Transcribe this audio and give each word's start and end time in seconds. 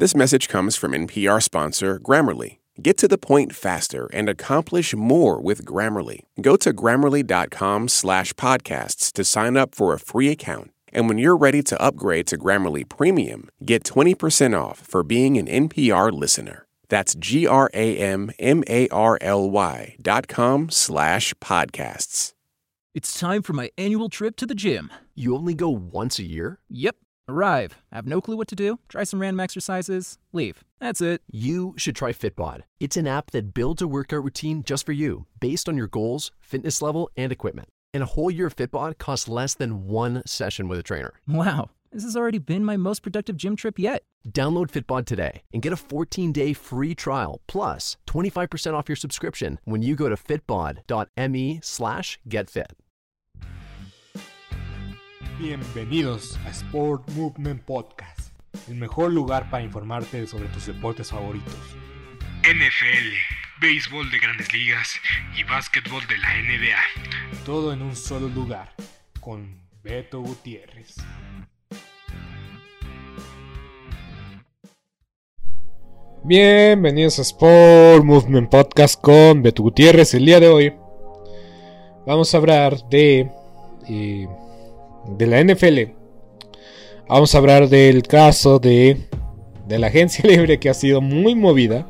This 0.00 0.14
message 0.14 0.48
comes 0.48 0.76
from 0.76 0.92
NPR 0.92 1.42
sponsor 1.42 1.98
Grammarly. 1.98 2.56
Get 2.80 2.96
to 2.96 3.06
the 3.06 3.18
point 3.18 3.54
faster 3.54 4.08
and 4.14 4.30
accomplish 4.30 4.94
more 4.94 5.38
with 5.38 5.66
Grammarly. 5.66 6.20
Go 6.40 6.56
to 6.56 6.72
grammarly.com 6.72 7.88
slash 7.88 8.32
podcasts 8.32 9.12
to 9.12 9.24
sign 9.24 9.58
up 9.58 9.74
for 9.74 9.92
a 9.92 9.98
free 9.98 10.30
account. 10.30 10.70
And 10.90 11.06
when 11.06 11.18
you're 11.18 11.36
ready 11.36 11.62
to 11.64 11.78
upgrade 11.78 12.26
to 12.28 12.38
Grammarly 12.38 12.88
Premium, 12.88 13.50
get 13.62 13.84
20% 13.84 14.58
off 14.58 14.78
for 14.78 15.02
being 15.02 15.36
an 15.36 15.68
NPR 15.68 16.10
listener. 16.12 16.64
That's 16.88 17.14
G-R-A-M-M-A-R-L-Y 17.14 17.56
dot 20.00 20.28
com 20.28 20.70
slash 20.70 21.34
podcasts. 21.42 22.32
It's 22.94 23.20
time 23.20 23.42
for 23.42 23.52
my 23.52 23.68
annual 23.76 24.08
trip 24.08 24.36
to 24.36 24.46
the 24.46 24.54
gym. 24.54 24.90
You 25.14 25.36
only 25.36 25.52
go 25.52 25.68
once 25.68 26.18
a 26.18 26.24
year? 26.24 26.58
Yep. 26.70 26.96
Arrive, 27.30 27.76
have 27.92 28.08
no 28.08 28.20
clue 28.20 28.36
what 28.36 28.48
to 28.48 28.56
do, 28.56 28.80
try 28.88 29.04
some 29.04 29.20
random 29.20 29.38
exercises, 29.38 30.18
leave. 30.32 30.64
That's 30.80 31.00
it. 31.00 31.22
You 31.30 31.74
should 31.76 31.94
try 31.94 32.12
Fitbod. 32.12 32.62
It's 32.80 32.96
an 32.96 33.06
app 33.06 33.30
that 33.30 33.54
builds 33.54 33.80
a 33.80 33.86
workout 33.86 34.24
routine 34.24 34.64
just 34.64 34.84
for 34.84 34.90
you, 34.90 35.26
based 35.38 35.68
on 35.68 35.76
your 35.76 35.86
goals, 35.86 36.32
fitness 36.40 36.82
level, 36.82 37.08
and 37.16 37.30
equipment. 37.30 37.68
And 37.94 38.02
a 38.02 38.06
whole 38.06 38.32
year 38.32 38.48
of 38.48 38.56
Fitbod 38.56 38.98
costs 38.98 39.28
less 39.28 39.54
than 39.54 39.86
one 39.86 40.22
session 40.26 40.66
with 40.66 40.80
a 40.80 40.82
trainer. 40.82 41.12
Wow, 41.28 41.70
this 41.92 42.02
has 42.02 42.16
already 42.16 42.38
been 42.38 42.64
my 42.64 42.76
most 42.76 43.00
productive 43.00 43.36
gym 43.36 43.54
trip 43.54 43.78
yet. 43.78 44.02
Download 44.28 44.68
Fitbod 44.68 45.06
today 45.06 45.42
and 45.52 45.62
get 45.62 45.72
a 45.72 45.76
14-day 45.76 46.52
free 46.54 46.96
trial 46.96 47.42
plus 47.46 47.96
25% 48.08 48.74
off 48.74 48.88
your 48.88 48.96
subscription 48.96 49.60
when 49.62 49.82
you 49.82 49.94
go 49.94 50.08
to 50.08 50.16
fitbod.me 50.16 51.60
slash 51.62 52.18
getfit. 52.28 52.72
Bienvenidos 55.42 56.38
a 56.44 56.50
Sport 56.50 57.08
Movement 57.12 57.62
Podcast, 57.62 58.34
el 58.68 58.74
mejor 58.74 59.10
lugar 59.10 59.48
para 59.48 59.64
informarte 59.64 60.26
sobre 60.26 60.48
tus 60.48 60.66
deportes 60.66 61.08
favoritos. 61.08 61.54
NFL, 62.42 63.14
béisbol 63.58 64.10
de 64.10 64.18
grandes 64.18 64.52
ligas 64.52 64.96
y 65.38 65.44
básquetbol 65.44 66.06
de 66.08 66.18
la 66.18 66.28
NBA. 66.34 67.42
Todo 67.46 67.72
en 67.72 67.80
un 67.80 67.96
solo 67.96 68.28
lugar, 68.28 68.74
con 69.20 69.62
Beto 69.82 70.20
Gutiérrez. 70.20 70.96
Bienvenidos 76.22 77.18
a 77.18 77.22
Sport 77.22 78.04
Movement 78.04 78.50
Podcast 78.50 79.00
con 79.00 79.42
Beto 79.42 79.62
Gutiérrez. 79.62 80.12
El 80.12 80.26
día 80.26 80.38
de 80.38 80.48
hoy 80.48 80.74
vamos 82.06 82.34
a 82.34 82.36
hablar 82.36 82.76
de... 82.90 83.30
eh, 83.88 84.28
de 85.16 85.26
la 85.26 85.42
NFL. 85.42 85.92
Vamos 87.08 87.34
a 87.34 87.38
hablar 87.38 87.68
del 87.68 88.02
caso 88.04 88.58
de, 88.58 88.96
de 89.66 89.78
la 89.78 89.88
agencia 89.88 90.24
libre 90.28 90.58
que 90.58 90.70
ha 90.70 90.74
sido 90.74 91.00
muy 91.00 91.34
movida. 91.34 91.86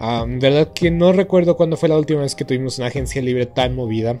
En 0.00 0.38
verdad 0.38 0.72
que 0.72 0.90
no 0.90 1.12
recuerdo 1.12 1.56
cuándo 1.56 1.76
fue 1.76 1.88
la 1.88 1.98
última 1.98 2.20
vez 2.20 2.34
que 2.34 2.44
tuvimos 2.44 2.78
una 2.78 2.86
agencia 2.86 3.20
libre 3.20 3.46
tan 3.46 3.74
movida. 3.74 4.18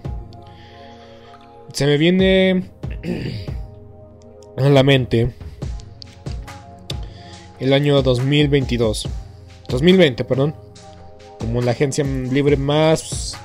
Se 1.72 1.86
me 1.86 1.96
viene 1.96 2.64
a 4.56 4.68
la 4.68 4.82
mente 4.82 5.30
el 7.60 7.72
año 7.72 8.02
2022. 8.02 9.08
2020, 9.68 10.24
perdón. 10.24 10.54
Como 11.38 11.60
la 11.62 11.70
agencia 11.70 12.04
libre 12.04 12.56
más 12.56 13.38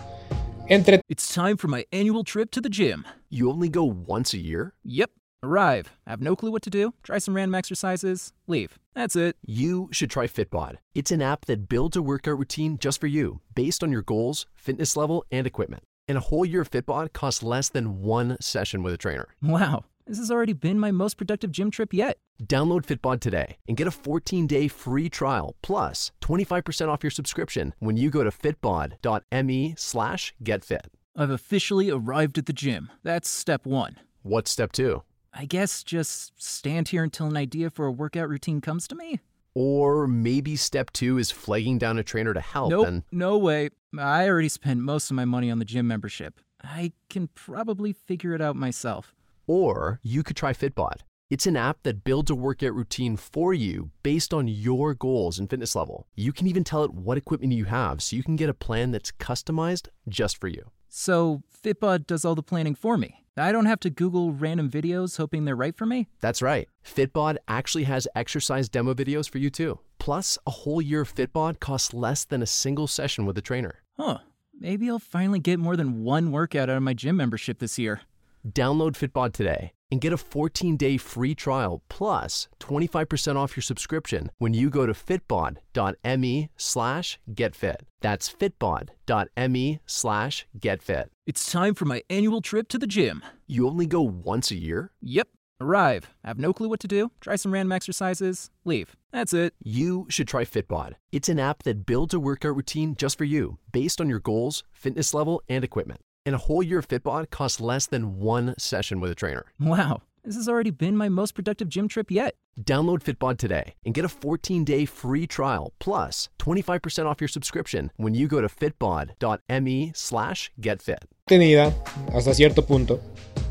entre 0.74 1.02
It's 1.08 1.34
time 1.34 1.58
for 1.58 1.68
my 1.68 1.86
annual 1.92 2.24
trip 2.24 2.50
to 2.52 2.62
the 2.62 2.70
gym. 2.70 3.06
You 3.30 3.50
only 3.52 3.70
go 3.70 3.84
once 3.84 4.34
a 4.34 4.40
year? 4.40 4.74
Yep. 4.84 5.12
Arrive, 5.44 5.92
have 6.08 6.22
no 6.22 6.36
clue 6.36 6.52
what 6.52 6.62
to 6.64 6.70
do, 6.70 6.94
try 7.04 7.18
some 7.18 7.36
random 7.36 7.54
exercises, 7.54 8.32
leave. 8.48 8.80
That's 8.96 9.16
it. 9.16 9.36
You 9.46 9.90
should 9.92 10.10
try 10.10 10.26
Fitbod. 10.26 10.78
It's 10.96 11.12
an 11.12 11.22
app 11.22 11.46
that 11.46 11.68
builds 11.68 11.98
a 11.98 12.02
workout 12.02 12.40
routine 12.40 12.78
just 12.78 13.02
for 13.02 13.08
you, 13.08 13.42
based 13.54 13.84
on 13.84 13.92
your 13.92 14.04
goals, 14.04 14.46
fitness 14.56 14.96
level, 14.96 15.26
and 15.32 15.46
equipment. 15.46 15.84
And 16.08 16.18
a 16.18 16.22
whole 16.22 16.46
year 16.46 16.62
of 16.62 16.72
Fitbod 16.72 17.12
costs 17.12 17.44
less 17.44 17.68
than 17.68 18.02
one 18.02 18.38
session 18.40 18.84
with 18.84 18.94
a 18.94 18.98
trainer. 18.98 19.28
Wow, 19.42 19.84
this 20.06 20.18
has 20.18 20.32
already 20.32 20.54
been 20.54 20.80
my 20.80 20.92
most 20.92 21.18
productive 21.18 21.52
gym 21.52 21.72
trip 21.72 21.94
yet. 21.94 22.18
Download 22.44 22.86
Fitbod 22.86 23.20
today 23.20 23.58
and 23.68 23.78
get 23.78 23.88
a 23.88 23.92
14-day 23.92 24.68
free 24.68 25.10
trial 25.10 25.56
plus 25.62 26.12
25% 26.22 26.90
off 26.90 27.04
your 27.04 27.12
subscription 27.12 27.74
when 27.80 27.96
you 27.98 28.10
go 28.10 28.24
to 28.24 28.32
fitbod.me 28.32 29.76
slash 29.78 30.34
getfit. 30.44 30.88
I've 31.16 31.30
officially 31.30 31.90
arrived 31.90 32.38
at 32.38 32.48
the 32.48 32.54
gym. 32.54 32.92
That's 33.04 33.30
step 33.30 33.66
one. 33.66 33.98
What's 34.24 34.52
step 34.52 34.72
two? 34.72 35.04
I 35.34 35.46
guess 35.46 35.84
just 35.84 36.34
stand 36.42 36.90
here 36.90 37.04
until 37.04 37.28
an 37.28 37.38
idea 37.38 37.70
for 37.70 37.86
a 37.86 37.92
workout 37.92 38.30
routine 38.30 38.62
comes 38.62 38.88
to 38.90 38.96
me? 38.96 39.20
Or 39.56 40.08
maybe 40.08 40.56
step 40.56 40.92
two 40.92 41.18
is 41.18 41.32
flagging 41.32 41.78
down 41.78 42.00
a 42.00 42.04
trainer 42.04 42.34
to 42.34 42.42
help 42.42 42.72
nope, 42.72 42.88
and 42.88 43.04
no 43.12 43.38
way. 43.38 43.70
I 43.98 44.28
already 44.28 44.50
spent 44.50 44.80
most 44.80 45.12
of 45.12 45.16
my 45.16 45.26
money 45.26 45.52
on 45.52 45.60
the 45.60 45.66
gym 45.66 45.88
membership. 45.88 46.40
I 46.64 46.94
can 47.10 47.28
probably 47.36 47.94
figure 47.94 48.34
it 48.34 48.42
out 48.42 48.56
myself. 48.56 49.14
Or 49.48 50.00
you 50.04 50.24
could 50.24 50.36
try 50.36 50.54
Fitbod. 50.54 51.02
It's 51.30 51.48
an 51.48 51.58
app 51.58 51.82
that 51.84 52.04
builds 52.04 52.30
a 52.30 52.36
workout 52.36 52.76
routine 52.76 53.18
for 53.18 53.54
you 53.54 53.90
based 54.04 54.34
on 54.34 54.48
your 54.48 54.94
goals 54.94 55.40
and 55.40 55.50
fitness 55.50 55.76
level. 55.76 56.06
You 56.16 56.32
can 56.32 56.48
even 56.48 56.64
tell 56.64 56.84
it 56.84 56.94
what 56.94 57.18
equipment 57.18 57.54
you 57.54 57.66
have 57.66 58.04
so 58.04 58.16
you 58.16 58.24
can 58.24 58.36
get 58.36 58.50
a 58.50 58.54
plan 58.54 58.92
that's 58.92 59.12
customized 59.12 59.88
just 60.08 60.40
for 60.40 60.48
you. 60.48 60.70
So, 60.90 61.42
Fitbod 61.64 62.06
does 62.06 62.24
all 62.24 62.36
the 62.36 62.44
planning 62.44 62.76
for 62.76 62.98
me. 62.98 63.24
I 63.36 63.52
don't 63.52 63.66
have 63.66 63.80
to 63.80 63.90
Google 63.90 64.32
random 64.32 64.70
videos 64.70 65.18
hoping 65.18 65.46
they're 65.46 65.56
right 65.56 65.76
for 65.76 65.88
me? 65.88 66.08
That's 66.22 66.44
right. 66.44 66.70
Fitbod 66.86 67.38
actually 67.48 67.86
has 67.86 68.08
exercise 68.16 68.70
demo 68.70 68.94
videos 68.94 69.28
for 69.28 69.40
you 69.40 69.50
too. 69.50 69.80
Plus, 69.98 70.38
a 70.46 70.52
whole 70.52 70.84
year 70.84 71.02
of 71.02 71.16
Fitbod 71.16 71.60
costs 71.60 71.96
less 71.96 72.26
than 72.26 72.44
a 72.44 72.46
single 72.46 72.86
session 72.86 73.26
with 73.26 73.38
a 73.40 73.42
trainer. 73.42 73.80
Huh. 73.98 74.20
Maybe 74.60 74.88
I'll 74.88 75.00
finally 75.00 75.40
get 75.40 75.58
more 75.58 75.76
than 75.76 76.04
one 76.04 76.32
workout 76.32 76.70
out 76.70 76.78
of 76.78 76.84
my 76.84 76.94
gym 76.94 77.18
membership 77.18 77.58
this 77.58 77.80
year. 77.80 78.02
Download 78.48 78.94
Fitbod 78.94 79.34
today 79.34 79.72
and 79.92 80.02
get 80.02 80.14
a 80.14 80.18
14-day 80.18 80.98
free 80.98 81.36
trial 81.36 81.84
plus 81.90 82.48
25% 82.60 83.36
off 83.36 83.56
your 83.56 83.62
subscription 83.62 84.32
when 84.40 84.54
you 84.54 84.70
go 84.70 84.86
to 84.86 84.94
fitbod.me 84.94 86.50
slash 86.58 87.20
getfit. 87.32 87.76
That's 88.02 88.34
fitbod.me 88.34 89.80
slash 89.86 90.46
getfit. 90.60 91.06
It's 91.28 91.52
time 91.52 91.76
for 91.76 91.86
my 91.86 92.02
annual 92.10 92.42
trip 92.42 92.68
to 92.70 92.78
the 92.78 92.88
gym. 92.88 93.24
You 93.48 93.68
only 93.68 93.86
go 93.86 94.02
once 94.02 94.52
a 94.52 94.56
year? 94.56 94.92
Yep. 95.02 95.28
Arrive, 95.62 96.10
have 96.26 96.40
no 96.40 96.52
clue 96.52 96.68
what 96.68 96.80
to 96.82 96.88
do, 96.88 97.12
try 97.22 97.38
some 97.38 97.54
random 97.54 97.72
exercises, 97.72 98.50
leave. 98.66 98.98
That's 99.14 99.32
it. 99.32 99.54
You 99.64 100.08
should 100.10 100.28
try 100.28 100.44
Fitbod. 100.44 100.96
It's 101.12 101.30
an 101.30 101.40
app 101.40 101.64
that 101.64 101.86
builds 101.86 102.14
a 102.14 102.20
workout 102.20 102.56
routine 102.56 102.96
just 102.98 103.18
for 103.18 103.24
you, 103.24 103.60
based 103.72 104.02
on 104.02 104.10
your 104.10 104.20
goals, 104.20 104.64
fitness 104.74 105.14
level, 105.14 105.42
and 105.48 105.64
equipment. 105.64 106.02
And 106.26 106.36
a 106.36 106.40
whole 106.40 106.64
year 106.64 106.80
of 106.80 106.88
Fitbod 106.88 107.32
costs 107.32 107.60
less 107.60 107.86
than 107.86 108.20
one 108.20 108.56
session 108.58 109.02
with 109.02 109.12
a 109.12 109.16
trainer. 109.16 109.46
Wow, 109.60 110.04
this 110.24 110.36
has 110.36 110.48
already 110.48 110.72
been 110.72 110.96
my 110.96 111.10
most 111.10 111.36
productive 111.36 111.68
gym 111.68 111.90
trip 111.90 112.10
yet. 112.10 112.36
Download 112.62 113.04
Fitbod 113.04 113.38
today 113.38 113.74
and 113.86 113.94
get 113.94 114.06
a 114.06 114.08
14-day 114.08 114.86
free 114.86 115.28
trial 115.28 115.74
plus 115.80 116.30
25% 116.40 117.06
off 117.06 117.20
your 117.20 117.28
subscription 117.28 117.92
when 117.98 118.14
you 118.14 118.28
go 118.28 118.40
to 118.40 118.48
fitbod.me 118.48 119.92
slash 119.96 120.52
getfit. 120.62 121.00
tenida 121.26 121.74
hasta 122.14 122.34
cierto 122.34 122.66
punto. 122.66 123.02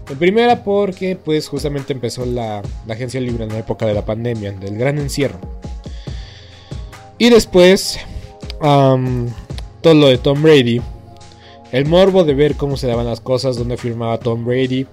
En 0.09 0.19
primera 0.19 0.63
porque 0.63 1.17
pues 1.17 1.49
justamente 1.49 1.93
empezó 1.93 2.25
la, 2.25 2.63
la 2.87 2.95
agencia 2.95 3.21
libre 3.21 3.45
en 3.45 3.51
la 3.51 3.59
época 3.59 3.87
de 3.87 3.95
la 3.95 4.05
pandemia, 4.05 4.53
del 4.53 4.79
gran 4.79 4.99
encierro. 4.99 5.39
Y 7.19 7.29
después 7.29 7.99
am, 8.61 9.29
todo 9.83 9.95
lo 9.95 10.09
de 10.09 10.19
Tom 10.19 10.43
Brady. 10.43 10.81
El 11.73 11.87
morbo 11.87 12.25
de 12.25 12.35
ver 12.35 12.55
cómo 12.55 12.77
se 12.77 12.87
daban 12.87 13.07
las 13.07 13.21
cosas, 13.21 13.57
dónde 13.57 13.79
firmaba 13.79 14.19
Tom 14.19 14.45
Brady, 14.45 14.87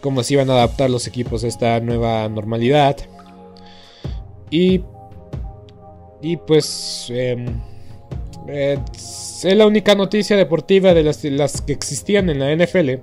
cómo 0.00 0.22
se 0.22 0.34
iban 0.34 0.48
a 0.48 0.54
adaptar 0.54 0.88
los 0.90 1.08
equipos 1.08 1.42
a 1.42 1.48
esta 1.48 1.80
nueva 1.80 2.28
normalidad. 2.28 2.96
Y, 4.48 4.82
y 6.22 6.36
pues 6.36 7.08
em, 7.10 7.46
eh, 8.46 8.78
es 8.94 9.56
la 9.56 9.66
única 9.66 9.94
noticia 9.94 10.36
deportiva 10.36 10.94
de 10.94 11.02
las, 11.02 11.24
las 11.24 11.60
que 11.60 11.72
existían 11.72 12.30
en 12.30 12.38
la 12.38 12.54
NFL. 12.54 13.02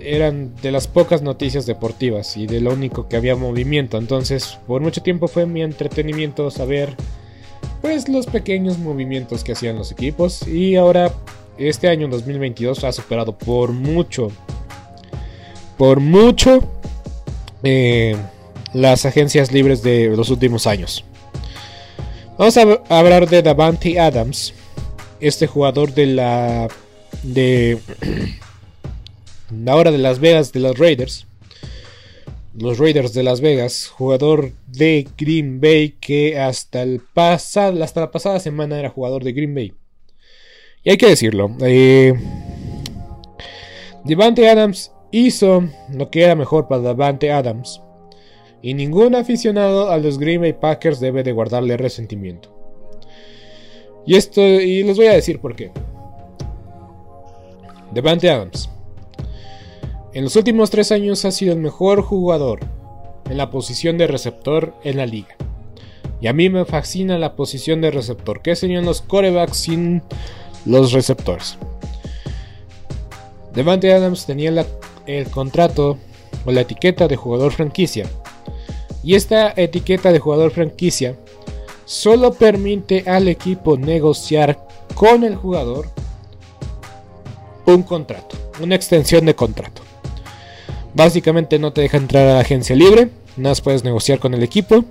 Eran 0.00 0.54
de 0.56 0.72
las 0.72 0.86
pocas 0.86 1.22
noticias 1.22 1.64
deportivas 1.66 2.36
y 2.36 2.46
de 2.46 2.60
lo 2.60 2.72
único 2.72 3.08
que 3.08 3.16
había 3.16 3.36
movimiento. 3.36 3.98
Entonces, 3.98 4.58
por 4.66 4.80
mucho 4.80 5.02
tiempo 5.02 5.28
fue 5.28 5.46
mi 5.46 5.62
entretenimiento 5.62 6.50
saber 6.50 6.94
pues 7.82 8.08
los 8.08 8.26
pequeños 8.26 8.78
movimientos 8.78 9.44
que 9.44 9.52
hacían 9.52 9.76
los 9.76 9.90
equipos. 9.90 10.46
Y 10.46 10.76
ahora, 10.76 11.12
este 11.58 11.88
año 11.88 12.08
2022 12.08 12.84
ha 12.84 12.92
superado 12.92 13.36
por 13.36 13.72
mucho, 13.72 14.30
por 15.76 16.00
mucho, 16.00 16.60
eh, 17.62 18.16
las 18.72 19.04
agencias 19.04 19.52
libres 19.52 19.82
de 19.82 20.08
los 20.16 20.30
últimos 20.30 20.66
años. 20.66 21.04
Vamos 22.38 22.56
a 22.56 22.62
hablar 22.88 23.28
de 23.28 23.42
Davante 23.42 23.98
Adams, 23.98 24.54
este 25.20 25.46
jugador 25.46 25.92
de 25.92 26.06
la 26.06 26.68
de 27.22 27.78
ahora 29.66 29.90
de 29.90 29.98
Las 29.98 30.20
Vegas 30.20 30.52
de 30.52 30.60
los 30.60 30.78
Raiders. 30.78 31.26
los 32.54 32.78
Raiders 32.78 33.12
de 33.12 33.22
Las 33.22 33.40
Vegas, 33.40 33.88
jugador 33.88 34.52
de 34.66 35.06
Green 35.16 35.60
Bay 35.60 35.96
que 36.00 36.38
hasta, 36.38 36.82
el 36.82 37.02
hasta 37.14 38.00
la 38.00 38.10
pasada 38.10 38.40
semana 38.40 38.78
era 38.78 38.90
jugador 38.90 39.24
de 39.24 39.32
Green 39.32 39.54
Bay. 39.54 39.72
Y 40.88 40.92
hay 40.92 40.96
que 40.96 41.08
decirlo, 41.08 41.50
eh, 41.60 42.14
Devante 44.04 44.48
Adams 44.48 44.90
hizo 45.10 45.64
lo 45.92 46.10
que 46.10 46.22
era 46.22 46.34
mejor 46.34 46.66
para 46.66 46.80
Devante 46.80 47.30
Adams. 47.30 47.82
Y 48.62 48.72
ningún 48.72 49.14
aficionado 49.14 49.90
a 49.90 49.98
los 49.98 50.18
Green 50.18 50.40
Bay 50.40 50.54
Packers 50.54 50.98
debe 50.98 51.22
de 51.24 51.32
guardarle 51.32 51.76
resentimiento. 51.76 52.56
Y 54.06 54.16
esto, 54.16 54.40
y 54.40 54.82
les 54.82 54.96
voy 54.96 55.08
a 55.08 55.12
decir 55.12 55.40
por 55.40 55.56
qué. 55.56 55.72
Devante 57.92 58.30
Adams. 58.30 58.70
En 60.14 60.24
los 60.24 60.36
últimos 60.36 60.70
tres 60.70 60.90
años 60.90 61.26
ha 61.26 61.32
sido 61.32 61.52
el 61.52 61.58
mejor 61.58 62.00
jugador 62.00 62.60
en 63.28 63.36
la 63.36 63.50
posición 63.50 63.98
de 63.98 64.06
receptor 64.06 64.72
en 64.84 64.96
la 64.96 65.04
liga. 65.04 65.36
Y 66.22 66.28
a 66.28 66.32
mí 66.32 66.48
me 66.48 66.64
fascina 66.64 67.18
la 67.18 67.36
posición 67.36 67.82
de 67.82 67.90
receptor. 67.90 68.40
¿Qué 68.40 68.56
serían 68.56 68.86
los 68.86 69.02
corebacks 69.02 69.58
sin 69.58 70.02
los 70.68 70.92
receptores? 70.92 71.58
Devante 73.54 73.92
Adams 73.92 74.26
tenía 74.26 74.52
el 75.06 75.30
contrato 75.30 75.98
o 76.44 76.52
la 76.52 76.60
etiqueta 76.60 77.08
de 77.08 77.16
jugador 77.16 77.52
franquicia. 77.52 78.06
Y 79.02 79.14
esta 79.14 79.52
etiqueta 79.56 80.12
de 80.12 80.18
jugador 80.18 80.50
franquicia 80.50 81.16
solo 81.84 82.34
permite 82.34 83.04
al 83.06 83.28
equipo 83.28 83.76
negociar 83.76 84.58
con 84.94 85.24
el 85.24 85.36
jugador 85.36 85.88
un 87.64 87.82
contrato, 87.82 88.36
una 88.60 88.74
extensión 88.74 89.26
de 89.26 89.34
contrato. 89.34 89.82
Básicamente 90.94 91.58
no 91.58 91.72
te 91.72 91.82
deja 91.82 91.96
entrar 91.96 92.28
a 92.28 92.34
la 92.34 92.40
agencia 92.40 92.74
libre, 92.74 93.10
nada 93.36 93.50
más 93.50 93.60
puedes 93.60 93.84
negociar 93.84 94.18
con 94.18 94.34
el 94.34 94.42
equipo. 94.42 94.84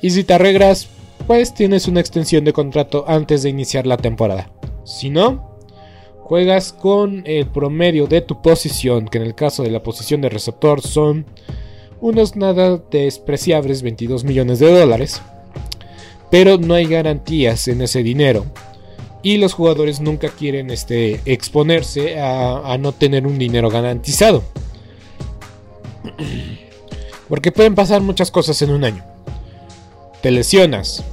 Y 0.00 0.10
si 0.10 0.24
te 0.24 0.34
arreglas, 0.34 0.88
pues 1.26 1.54
tienes 1.54 1.88
una 1.88 2.00
extensión 2.00 2.44
de 2.44 2.52
contrato 2.52 3.04
antes 3.06 3.42
de 3.42 3.50
iniciar 3.50 3.86
la 3.86 3.96
temporada. 3.96 4.50
Si 4.88 5.10
no, 5.10 5.50
juegas 6.22 6.72
con 6.72 7.22
el 7.26 7.46
promedio 7.46 8.06
de 8.06 8.22
tu 8.22 8.40
posición, 8.40 9.06
que 9.06 9.18
en 9.18 9.24
el 9.24 9.34
caso 9.34 9.62
de 9.62 9.70
la 9.70 9.82
posición 9.82 10.22
de 10.22 10.30
receptor 10.30 10.80
son 10.80 11.26
unos 12.00 12.36
nada 12.36 12.80
despreciables 12.90 13.82
22 13.82 14.24
millones 14.24 14.60
de 14.60 14.72
dólares. 14.72 15.20
Pero 16.30 16.56
no 16.56 16.72
hay 16.72 16.86
garantías 16.86 17.68
en 17.68 17.82
ese 17.82 18.02
dinero. 18.02 18.46
Y 19.22 19.36
los 19.36 19.52
jugadores 19.52 20.00
nunca 20.00 20.28
quieren 20.28 20.70
este, 20.70 21.20
exponerse 21.26 22.18
a 22.18 22.78
no 22.78 22.92
tener 22.92 23.26
un 23.26 23.38
dinero 23.38 23.68
garantizado. 23.68 24.42
Porque 27.28 27.52
pueden 27.52 27.74
pasar 27.74 28.00
muchas 28.00 28.30
cosas 28.30 28.62
en 28.62 28.70
un 28.70 28.84
año. 28.84 29.04
Te 30.22 30.30
lesionas 30.30 31.04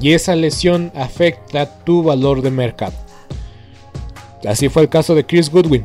y 0.00 0.12
esa 0.12 0.36
lesión 0.36 0.92
afecta 0.94 1.82
tu 1.84 2.04
valor 2.04 2.40
de 2.40 2.52
mercado. 2.52 3.03
Así 4.46 4.68
fue 4.68 4.82
el 4.82 4.88
caso 4.88 5.14
de 5.14 5.24
Chris 5.24 5.50
Goodwin. 5.50 5.84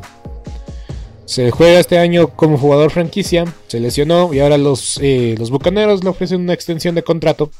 Se 1.24 1.50
juega 1.50 1.78
este 1.78 1.98
año 1.98 2.28
como 2.28 2.58
jugador 2.58 2.90
franquicia, 2.90 3.44
se 3.68 3.78
lesionó 3.78 4.34
y 4.34 4.40
ahora 4.40 4.58
los, 4.58 4.98
eh, 5.00 5.36
los 5.38 5.50
Bucaneros 5.50 6.02
le 6.02 6.10
ofrecen 6.10 6.40
una 6.40 6.54
extensión 6.54 6.94
de 6.94 7.04
contrato, 7.04 7.50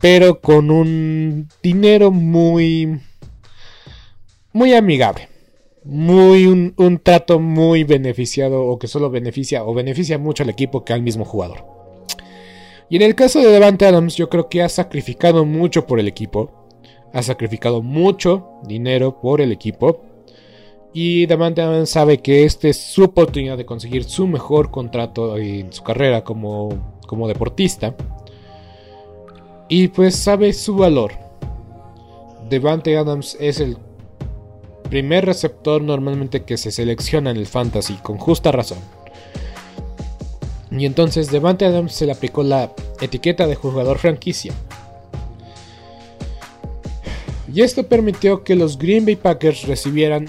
pero 0.00 0.40
con 0.40 0.70
un 0.70 1.48
dinero 1.62 2.12
muy, 2.12 3.00
muy 4.52 4.72
amigable 4.74 5.30
muy 5.84 6.46
un, 6.46 7.00
trato 7.02 7.40
muy 7.40 7.84
beneficiado 7.84 8.62
o 8.64 8.78
que 8.78 8.86
solo 8.86 9.10
beneficia 9.10 9.64
o 9.64 9.74
beneficia 9.74 10.18
mucho 10.18 10.42
al 10.42 10.50
equipo 10.50 10.84
que 10.84 10.92
al 10.92 11.02
mismo 11.02 11.24
jugador. 11.24 11.64
Y 12.88 12.96
en 12.96 13.02
el 13.02 13.14
caso 13.14 13.40
de 13.40 13.48
Devante 13.48 13.86
Adams, 13.86 14.16
yo 14.16 14.28
creo 14.28 14.48
que 14.48 14.62
ha 14.62 14.68
sacrificado 14.68 15.44
mucho 15.44 15.86
por 15.86 16.00
el 16.00 16.08
equipo. 16.08 16.59
Ha 17.12 17.22
sacrificado 17.22 17.82
mucho 17.82 18.60
dinero 18.64 19.20
por 19.20 19.40
el 19.40 19.52
equipo. 19.52 20.02
Y 20.92 21.32
Adams 21.32 21.90
sabe 21.90 22.18
que 22.18 22.44
esta 22.44 22.68
es 22.68 22.76
su 22.76 23.04
oportunidad 23.04 23.56
de 23.56 23.66
conseguir 23.66 24.04
su 24.04 24.26
mejor 24.26 24.70
contrato 24.70 25.36
en 25.36 25.72
su 25.72 25.82
carrera 25.84 26.24
como, 26.24 26.98
como 27.06 27.28
deportista. 27.28 27.94
Y 29.68 29.88
pues 29.88 30.16
sabe 30.16 30.52
su 30.52 30.76
valor. 30.76 31.12
Devante 32.48 32.96
Adams 32.96 33.36
es 33.38 33.60
el 33.60 33.76
primer 34.90 35.24
receptor 35.24 35.80
normalmente 35.80 36.42
que 36.42 36.56
se 36.56 36.72
selecciona 36.72 37.30
en 37.30 37.36
el 37.36 37.46
fantasy, 37.46 37.94
con 38.02 38.18
justa 38.18 38.50
razón. 38.50 38.78
Y 40.72 40.86
entonces 40.86 41.30
Devante 41.30 41.64
Adams 41.64 41.92
se 41.92 42.06
le 42.06 42.12
aplicó 42.12 42.42
la 42.42 42.72
etiqueta 43.00 43.46
de 43.46 43.54
jugador 43.54 43.98
franquicia. 43.98 44.52
Y 47.52 47.62
esto 47.62 47.86
permitió 47.86 48.44
que 48.44 48.54
los 48.54 48.78
Green 48.78 49.04
Bay 49.04 49.16
Packers 49.16 49.66
recibieran 49.66 50.26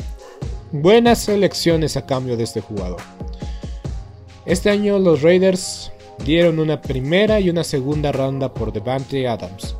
buenas 0.71 1.19
selecciones 1.19 1.97
a 1.97 2.05
cambio 2.05 2.37
de 2.37 2.43
este 2.43 2.61
jugador. 2.61 3.01
Este 4.45 4.69
año 4.69 4.97
los 4.97 5.21
Raiders 5.21 5.91
dieron 6.25 6.59
una 6.59 6.81
primera 6.81 7.39
y 7.39 7.49
una 7.49 7.63
segunda 7.63 8.11
ronda 8.11 8.53
por 8.53 8.73
Devante 8.73 9.27
Adams. 9.27 9.75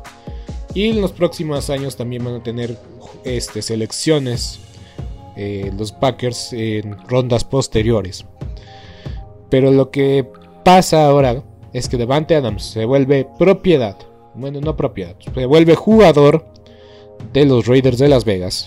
Y 0.74 0.90
en 0.90 1.00
los 1.00 1.12
próximos 1.12 1.68
años 1.68 1.96
también 1.96 2.24
van 2.24 2.36
a 2.36 2.42
tener 2.42 2.78
este, 3.24 3.60
selecciones 3.60 4.60
eh, 5.36 5.72
los 5.76 5.92
Packers 5.92 6.52
en 6.52 6.96
rondas 7.08 7.44
posteriores. 7.44 8.24
Pero 9.50 9.70
lo 9.70 9.90
que 9.90 10.26
pasa 10.64 11.06
ahora 11.06 11.42
es 11.72 11.88
que 11.88 11.96
Devante 11.96 12.36
Adams 12.36 12.64
se 12.64 12.84
vuelve 12.84 13.26
propiedad, 13.38 13.96
bueno, 14.34 14.60
no 14.60 14.76
propiedad, 14.76 15.16
se 15.34 15.46
vuelve 15.46 15.74
jugador 15.74 16.51
de 17.32 17.46
los 17.46 17.66
Raiders 17.66 17.98
de 17.98 18.08
Las 18.08 18.24
Vegas 18.24 18.66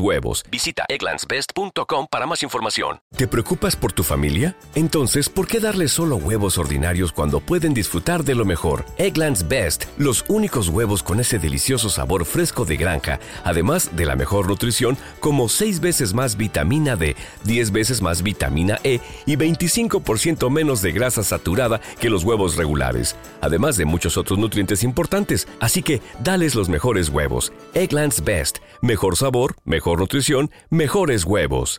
huevos. 0.00 0.44
Visita 0.50 0.84
egglandsbest.com 0.88 2.06
para 2.10 2.26
más 2.26 2.42
información. 2.42 2.98
¿Te 3.16 3.26
preocupas 3.26 3.76
por 3.76 3.92
tu 3.92 4.02
familia? 4.02 4.56
Entonces, 4.74 5.28
¿por 5.28 5.46
qué 5.46 5.60
darles 5.60 5.92
solo 5.92 6.16
huevos 6.16 6.58
ordinarios 6.58 7.12
cuando 7.12 7.40
pueden 7.40 7.72
disfrutar 7.72 8.24
de 8.24 8.34
lo 8.34 8.44
mejor? 8.44 8.84
Egglands 8.98 9.48
Best, 9.48 9.84
los 9.96 10.24
únicos 10.28 10.68
huevos 10.68 11.02
con 11.02 11.20
ese 11.20 11.38
delicioso 11.38 11.88
sabor 11.88 12.24
fresco 12.24 12.64
de 12.64 12.76
granja, 12.76 13.20
además 13.44 13.96
de 13.96 14.04
la 14.04 14.16
mejor 14.16 14.48
nutrición 14.48 14.98
como 15.20 15.48
6 15.48 15.80
veces 15.80 16.12
más 16.12 16.36
vitamina 16.36 16.96
D, 16.96 17.16
10 17.44 17.72
veces 17.72 18.02
más 18.02 18.22
vitamina 18.22 18.78
E 18.84 19.00
y 19.24 19.36
25% 19.36 20.50
menos 20.50 20.82
de 20.82 20.92
grasa 20.92 21.22
saturada 21.22 21.80
que 22.00 22.10
los 22.10 22.24
huevos 22.24 22.56
regulares, 22.56 23.16
además 23.40 23.76
de 23.76 23.86
muchos 23.86 24.16
otros 24.16 24.38
nutrientes 24.38 24.82
importantes. 24.82 25.48
Así 25.60 25.82
que, 25.82 26.02
dales 26.22 26.54
los 26.54 26.68
mejores 26.68 27.08
huevos. 27.08 27.52
Egglands 27.72 28.22
Best, 28.24 28.58
mejor 28.82 29.16
sabor, 29.16 29.56
mejor 29.64 29.85
nutrición, 29.94 30.50
mejores 30.70 31.24
huevos. 31.24 31.78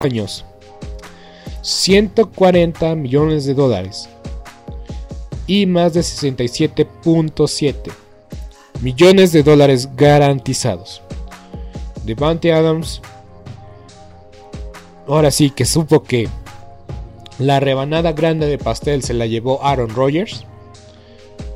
años, 0.00 0.44
140 1.62 2.94
millones 2.96 3.44
de 3.44 3.54
dólares 3.54 4.08
y 5.46 5.66
más 5.66 5.94
de 5.94 6.00
67.7 6.00 7.92
millones 8.82 9.32
de 9.32 9.42
dólares 9.42 9.88
garantizados. 9.96 11.02
Devante 12.04 12.52
Adams 12.52 13.00
ahora 15.06 15.30
sí 15.30 15.50
que 15.50 15.64
supo 15.64 16.02
que 16.02 16.28
La 17.38 17.60
rebanada 17.60 18.12
grande 18.12 18.46
de 18.46 18.58
pastel 18.58 19.02
se 19.02 19.14
la 19.14 19.26
llevó 19.26 19.64
Aaron 19.64 19.90
Rodgers. 19.90 20.44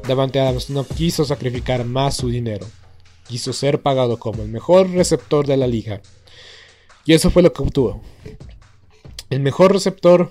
Davante 0.08 0.40
Adams 0.40 0.70
no 0.70 0.84
quiso 0.84 1.24
sacrificar 1.24 1.84
más 1.84 2.16
su 2.16 2.28
dinero. 2.28 2.66
Quiso 3.28 3.52
ser 3.52 3.82
pagado 3.82 4.18
como 4.18 4.42
el 4.42 4.48
mejor 4.48 4.90
receptor 4.90 5.46
de 5.46 5.56
la 5.56 5.66
liga. 5.66 6.00
Y 7.06 7.14
eso 7.14 7.30
fue 7.30 7.42
lo 7.42 7.52
que 7.52 7.62
obtuvo. 7.62 8.00
El 9.30 9.40
mejor 9.40 9.72
receptor 9.72 10.30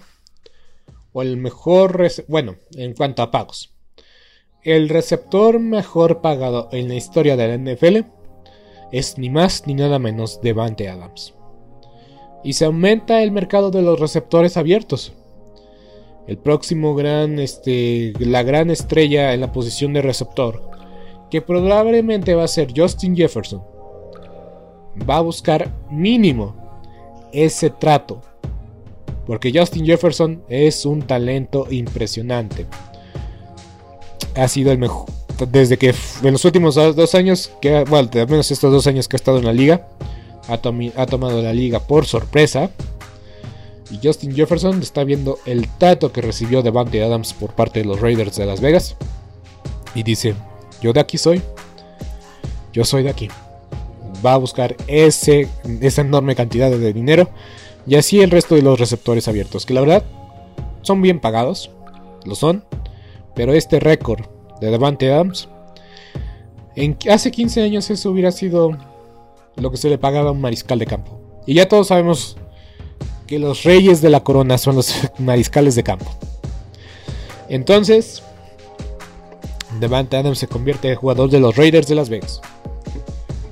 o 1.13 1.21
el 1.21 1.37
mejor, 1.37 2.05
bueno, 2.27 2.57
en 2.75 2.93
cuanto 2.93 3.21
a 3.21 3.31
pagos. 3.31 3.73
El 4.63 4.89
receptor 4.89 5.59
mejor 5.59 6.21
pagado 6.21 6.67
en 6.73 6.89
la 6.89 6.95
historia 6.95 7.37
de 7.37 7.47
la 7.47 7.57
NFL 7.57 8.09
es 8.91 9.17
ni 9.17 9.29
más 9.29 9.65
ni 9.65 9.73
nada 9.73 9.99
menos 9.99 10.41
Devante 10.41 10.89
Adams. 10.89 11.33
Y 12.43 12.53
se 12.53 12.65
aumenta 12.65 13.23
el 13.23 13.31
mercado 13.31 13.71
de 13.71 13.81
los 13.81 13.99
receptores 13.99 14.57
abiertos. 14.57 15.13
El 16.27 16.37
próximo 16.37 16.93
gran, 16.95 17.39
este, 17.39 18.13
la 18.19 18.43
gran 18.43 18.69
estrella 18.69 19.33
en 19.33 19.41
la 19.41 19.51
posición 19.51 19.93
de 19.93 20.01
receptor, 20.01 20.69
que 21.31 21.41
probablemente 21.41 22.35
va 22.35 22.43
a 22.43 22.49
ser 22.49 22.73
Justin 22.75 23.15
Jefferson, 23.15 23.63
va 25.09 25.17
a 25.17 25.21
buscar 25.21 25.71
mínimo 25.89 26.64
ese 27.43 27.69
trato 27.69 28.21
porque 29.25 29.51
Justin 29.53 29.85
Jefferson 29.85 30.43
es 30.49 30.85
un 30.85 31.01
talento 31.01 31.67
impresionante. 31.69 32.65
Ha 34.35 34.47
sido 34.47 34.71
el 34.71 34.77
mejor. 34.77 35.05
Desde 35.51 35.77
que 35.77 35.93
en 36.23 36.31
los 36.31 36.45
últimos 36.45 36.75
dos 36.75 37.15
años, 37.15 37.51
que, 37.61 37.83
bueno, 37.85 38.09
al 38.13 38.29
menos 38.29 38.51
estos 38.51 38.71
dos 38.71 38.87
años 38.87 39.07
que 39.07 39.15
ha 39.15 39.17
estado 39.17 39.39
en 39.39 39.45
la 39.45 39.53
liga, 39.53 39.87
ha, 40.47 40.57
tomado 40.57 41.41
la 41.41 41.53
liga 41.53 41.79
por 41.79 42.05
sorpresa. 42.05 42.69
Y 43.91 43.99
Justin 44.01 44.33
Jefferson 44.33 44.81
está 44.81 45.03
viendo 45.03 45.39
el 45.45 45.67
tato 45.67 46.11
que 46.11 46.21
recibió 46.21 46.61
Devante 46.61 47.03
Adams 47.03 47.33
por 47.33 47.53
parte 47.53 47.81
de 47.81 47.85
los 47.85 47.99
Raiders 47.99 48.35
de 48.37 48.45
Las 48.45 48.61
Vegas. 48.61 48.95
Y 49.93 50.03
dice, 50.03 50.35
yo 50.81 50.93
de 50.93 50.99
aquí 50.99 51.17
soy. 51.17 51.41
Yo 52.73 52.85
soy 52.85 53.03
de 53.03 53.09
aquí. 53.09 53.29
Va 54.23 54.33
a 54.33 54.37
buscar 54.37 54.75
ese, 54.87 55.47
esa 55.81 56.01
enorme 56.01 56.35
cantidad 56.35 56.69
de 56.69 56.93
dinero 56.93 57.29
y 57.87 57.95
así 57.95 58.21
el 58.21 58.31
resto 58.31 58.55
de 58.55 58.61
los 58.61 58.79
receptores 58.79 59.27
abiertos, 59.27 59.65
que 59.65 59.73
la 59.73 59.81
verdad 59.81 60.03
son 60.81 61.01
bien 61.01 61.19
pagados, 61.19 61.71
lo 62.25 62.35
son, 62.35 62.63
pero 63.35 63.53
este 63.53 63.79
récord 63.79 64.25
de 64.59 64.71
Devante 64.71 65.11
Adams, 65.11 65.49
en, 66.75 66.97
hace 67.09 67.31
15 67.31 67.61
años 67.61 67.89
eso 67.89 68.11
hubiera 68.11 68.31
sido 68.31 68.77
lo 69.55 69.71
que 69.71 69.77
se 69.77 69.89
le 69.89 69.97
pagaba 69.97 70.29
a 70.29 70.31
un 70.31 70.41
mariscal 70.41 70.79
de 70.79 70.85
campo. 70.85 71.19
Y 71.45 71.53
ya 71.55 71.67
todos 71.67 71.87
sabemos 71.87 72.37
que 73.27 73.39
los 73.39 73.63
reyes 73.63 74.01
de 74.01 74.09
la 74.09 74.23
corona 74.23 74.57
son 74.57 74.75
los 74.75 74.93
mariscales 75.19 75.75
de 75.75 75.83
campo. 75.83 76.11
Entonces, 77.49 78.23
Devante 79.79 80.17
Adams 80.17 80.39
se 80.39 80.47
convierte 80.47 80.89
en 80.89 80.95
jugador 80.95 81.29
de 81.29 81.39
los 81.39 81.55
Raiders 81.55 81.87
de 81.87 81.95
Las 81.95 82.09
Vegas. 82.09 82.41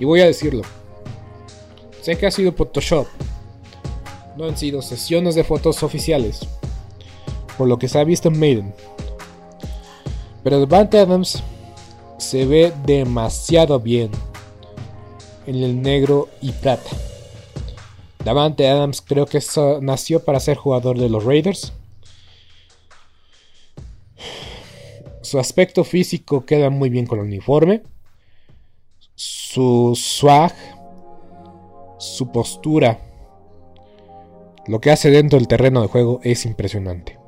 Y 0.04 0.06
voy 0.06 0.20
a 0.20 0.26
decirlo. 0.26 0.64
Sé 2.02 2.18
que 2.18 2.28
ha 2.28 2.32
sido 2.32 2.52
Photoshop, 2.52 3.08
no 4.36 4.44
han 4.44 4.58
sido 4.58 4.82
sesiones 4.82 5.34
de 5.34 5.46
fotos 5.46 5.82
oficiales, 5.82 6.42
por 7.58 7.70
lo 7.70 7.80
que 7.80 7.88
se 7.88 8.00
ha 8.00 8.04
visto 8.04 8.28
en 8.28 8.38
Maiden. 8.38 8.76
Pero 10.44 10.60
Devante 10.60 11.00
Adams 11.00 11.42
se 12.18 12.46
ve 12.46 12.74
demasiado 12.86 13.80
bien 13.80 14.12
en 15.48 15.64
el 15.64 15.82
negro 15.82 16.28
y 16.42 16.52
plata. 16.52 16.90
Davante 18.26 18.68
Adams 18.68 19.00
creo 19.00 19.26
que 19.26 19.40
nació 19.80 20.22
para 20.22 20.42
ser 20.42 20.58
jugador 20.58 21.00
de 21.00 21.08
los 21.08 21.24
Raiders. 21.24 21.72
Su 25.22 25.40
aspecto 25.40 25.86
físico 25.86 26.46
queda 26.46 26.70
muy 26.70 26.90
bien 26.90 27.06
con 27.06 27.20
el 27.20 27.26
uniforme. 27.28 27.84
Su 29.54 29.94
swag, 29.96 30.52
su 32.00 32.32
postura 32.32 33.00
lo 34.66 34.82
que 34.82 34.90
hace 34.90 35.12
dentro 35.12 35.38
del 35.38 35.48
terreno 35.48 35.82
de 35.84 35.90
juego 35.90 36.22
es 36.24 36.48
impresionante. 36.48 37.20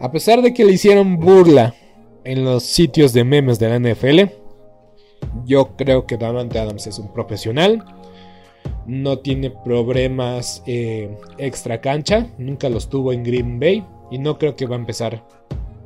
A 0.00 0.10
pesar 0.10 0.40
de 0.40 0.54
que 0.54 0.64
le 0.64 0.72
hicieron 0.72 1.18
burla 1.18 1.74
en 2.24 2.44
los 2.44 2.62
sitios 2.62 3.12
de 3.12 3.24
memes 3.24 3.58
de 3.58 3.68
la 3.68 3.78
NFL, 3.78 4.32
yo 5.44 5.76
creo 5.76 6.06
que 6.06 6.16
Davante 6.16 6.58
Adams 6.58 6.86
es 6.86 6.98
un 6.98 7.12
profesional. 7.12 7.84
No 8.86 9.18
tiene 9.18 9.50
problemas 9.50 10.62
eh, 10.66 11.14
extra 11.36 11.82
cancha. 11.82 12.28
Nunca 12.38 12.70
los 12.70 12.88
tuvo 12.88 13.12
en 13.12 13.22
Green 13.22 13.60
Bay. 13.60 13.84
Y 14.10 14.18
no 14.18 14.38
creo 14.38 14.56
que 14.56 14.64
va 14.64 14.76
a 14.76 14.78
empezar 14.78 15.22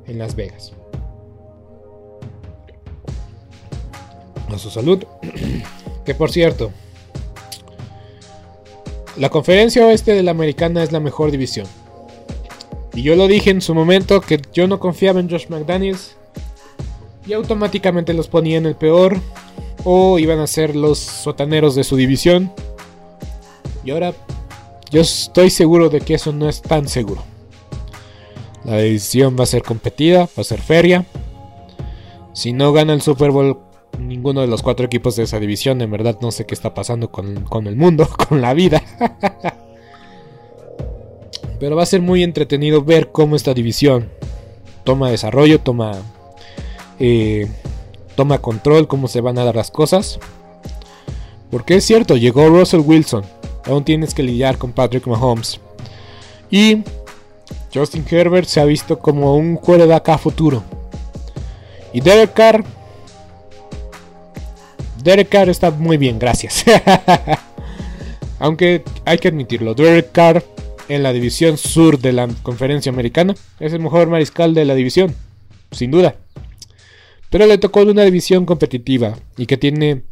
en 0.06 0.18
Las 0.18 0.36
Vegas. 0.36 0.72
A 4.50 4.58
su 4.58 4.70
salud. 4.70 5.04
que 6.04 6.14
por 6.14 6.30
cierto, 6.30 6.72
la 9.16 9.28
conferencia 9.28 9.86
oeste 9.86 10.14
de 10.14 10.22
la 10.22 10.30
americana 10.30 10.82
es 10.82 10.90
la 10.90 11.00
mejor 11.00 11.30
división. 11.30 11.66
Y 12.94 13.02
yo 13.02 13.14
lo 13.16 13.28
dije 13.28 13.50
en 13.50 13.60
su 13.60 13.74
momento 13.74 14.20
que 14.20 14.40
yo 14.52 14.66
no 14.66 14.80
confiaba 14.80 15.20
en 15.20 15.30
Josh 15.30 15.48
McDaniels. 15.48 16.16
Y 17.26 17.34
automáticamente 17.34 18.14
los 18.14 18.28
ponía 18.28 18.58
en 18.58 18.66
el 18.66 18.74
peor. 18.74 19.18
O 19.84 20.18
iban 20.18 20.38
a 20.38 20.46
ser 20.46 20.76
los 20.76 20.98
sotaneros 20.98 21.74
de 21.74 21.84
su 21.84 21.96
división. 21.96 22.52
Y 23.84 23.90
ahora 23.90 24.14
yo 24.90 25.00
estoy 25.00 25.50
seguro 25.50 25.88
de 25.88 26.00
que 26.00 26.14
eso 26.14 26.32
no 26.32 26.48
es 26.48 26.62
tan 26.62 26.88
seguro. 26.88 27.22
La 28.64 28.78
división 28.78 29.36
va 29.38 29.44
a 29.44 29.46
ser 29.46 29.62
competida, 29.62 30.20
va 30.20 30.40
a 30.40 30.44
ser 30.44 30.60
feria. 30.60 31.04
Si 32.32 32.52
no 32.52 32.72
gana 32.72 32.92
el 32.92 33.02
Super 33.02 33.30
Bowl 33.30 33.58
ninguno 34.08 34.40
de 34.40 34.46
los 34.46 34.62
cuatro 34.62 34.86
equipos 34.86 35.16
de 35.16 35.24
esa 35.24 35.40
división. 35.40 35.80
En 35.80 35.90
verdad 35.90 36.18
no 36.20 36.30
sé 36.30 36.46
qué 36.46 36.54
está 36.54 36.74
pasando 36.74 37.10
con, 37.10 37.66
el 37.66 37.76
mundo, 37.76 38.08
con 38.28 38.40
la 38.40 38.54
vida. 38.54 38.82
Pero 41.58 41.76
va 41.76 41.82
a 41.82 41.86
ser 41.86 42.02
muy 42.02 42.22
entretenido 42.22 42.82
ver 42.82 43.12
cómo 43.12 43.36
esta 43.36 43.54
división 43.54 44.10
toma 44.84 45.10
desarrollo, 45.10 45.60
toma, 45.60 45.92
eh, 46.98 47.48
toma 48.16 48.38
control, 48.38 48.88
cómo 48.88 49.08
se 49.08 49.20
van 49.20 49.38
a 49.38 49.44
dar 49.44 49.56
las 49.56 49.70
cosas. 49.70 50.18
Porque 51.50 51.76
es 51.76 51.84
cierto, 51.84 52.16
llegó 52.16 52.48
Russell 52.48 52.80
Wilson. 52.80 53.24
Aún 53.66 53.84
tienes 53.84 54.14
que 54.14 54.22
lidiar 54.22 54.58
con 54.58 54.72
Patrick 54.72 55.06
Mahomes. 55.06 55.60
Y 56.50 56.82
Justin 57.72 58.04
Herbert 58.10 58.48
se 58.48 58.60
ha 58.60 58.64
visto 58.64 58.98
como 58.98 59.36
un 59.36 59.56
quarterback 59.56 60.08
a 60.08 60.18
futuro. 60.18 60.62
Y 61.92 62.00
Derek 62.00 62.32
Carr 62.32 62.64
Derek 65.02 65.28
Carr 65.28 65.48
está 65.48 65.70
muy 65.70 65.96
bien, 65.96 66.18
gracias. 66.18 66.64
Aunque 68.38 68.82
hay 69.04 69.18
que 69.18 69.28
admitirlo, 69.28 69.74
Derek 69.74 70.12
Carr 70.12 70.44
en 70.88 71.02
la 71.02 71.12
división 71.12 71.56
sur 71.56 71.98
de 71.98 72.12
la 72.12 72.28
conferencia 72.42 72.90
americana 72.90 73.34
es 73.60 73.72
el 73.72 73.80
mejor 73.80 74.08
mariscal 74.08 74.54
de 74.54 74.64
la 74.64 74.74
división, 74.74 75.14
sin 75.70 75.90
duda. 75.90 76.16
Pero 77.30 77.46
le 77.46 77.58
tocó 77.58 77.80
una 77.80 78.04
división 78.04 78.44
competitiva 78.44 79.16
y 79.36 79.46
que 79.46 79.56
tiene 79.56 80.02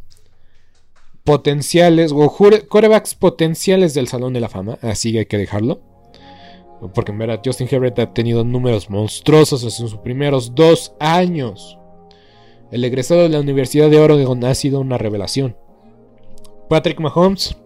potenciales 1.23 2.11
o 2.13 2.35
corebacks 2.67 3.13
potenciales 3.15 3.93
del 3.93 4.07
Salón 4.07 4.33
de 4.33 4.39
la 4.39 4.49
Fama, 4.49 4.79
así 4.81 5.11
que 5.11 5.19
hay 5.19 5.25
que 5.25 5.37
dejarlo. 5.37 5.81
Porque 6.95 7.11
en 7.11 7.19
verdad 7.19 7.41
Justin 7.45 7.67
Herbert 7.69 7.99
ha 7.99 8.11
tenido 8.11 8.43
números 8.43 8.89
monstruosos 8.89 9.63
en 9.63 9.69
sus 9.69 9.95
primeros 9.97 10.55
dos 10.55 10.93
años. 10.99 11.77
El 12.71 12.85
egresado 12.85 13.23
de 13.23 13.29
la 13.29 13.39
Universidad 13.41 13.89
de 13.89 13.99
Oregon 13.99 14.43
ha 14.45 14.55
sido 14.55 14.79
una 14.79 14.97
revelación. 14.97 15.57
Patrick 16.69 17.01
Mahomes, 17.01 17.57